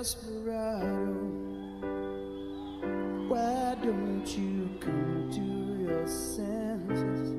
desperado. 0.00 1.04
Why 3.28 3.76
don't 3.82 4.26
you 4.26 4.70
come 4.80 5.28
to 5.30 5.42
your 5.84 6.06
senses? 6.06 7.34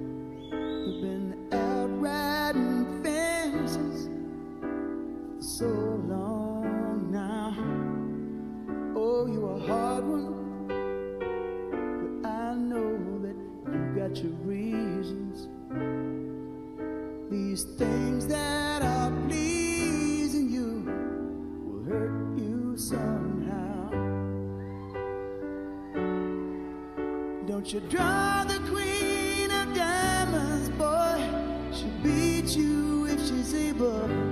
You've 0.52 1.02
been 1.02 1.48
out 1.52 1.90
riding 2.00 3.02
fences 3.02 4.10
for 5.38 5.42
so 5.42 5.66
long 6.06 7.12
now. 7.12 7.56
Oh, 8.96 9.26
you're 9.26 9.58
a 9.58 9.60
hard 9.66 10.04
one, 10.06 10.68
but 12.22 12.30
I 12.30 12.54
know 12.54 12.92
that 13.24 13.38
you've 13.74 13.96
got 13.96 14.16
your 14.24 14.34
reasons. 14.46 15.48
These 17.32 17.64
things 17.80 18.28
that 18.28 18.84
I 18.84 18.91
She'll 27.72 27.80
draw 27.88 28.44
the 28.44 28.60
queen 28.70 29.50
of 29.50 29.74
diamonds, 29.74 30.68
boy. 30.72 31.24
She'll 31.72 32.04
beat 32.04 32.54
you 32.54 33.06
if 33.06 33.26
she's 33.26 33.56
able. 33.56 34.31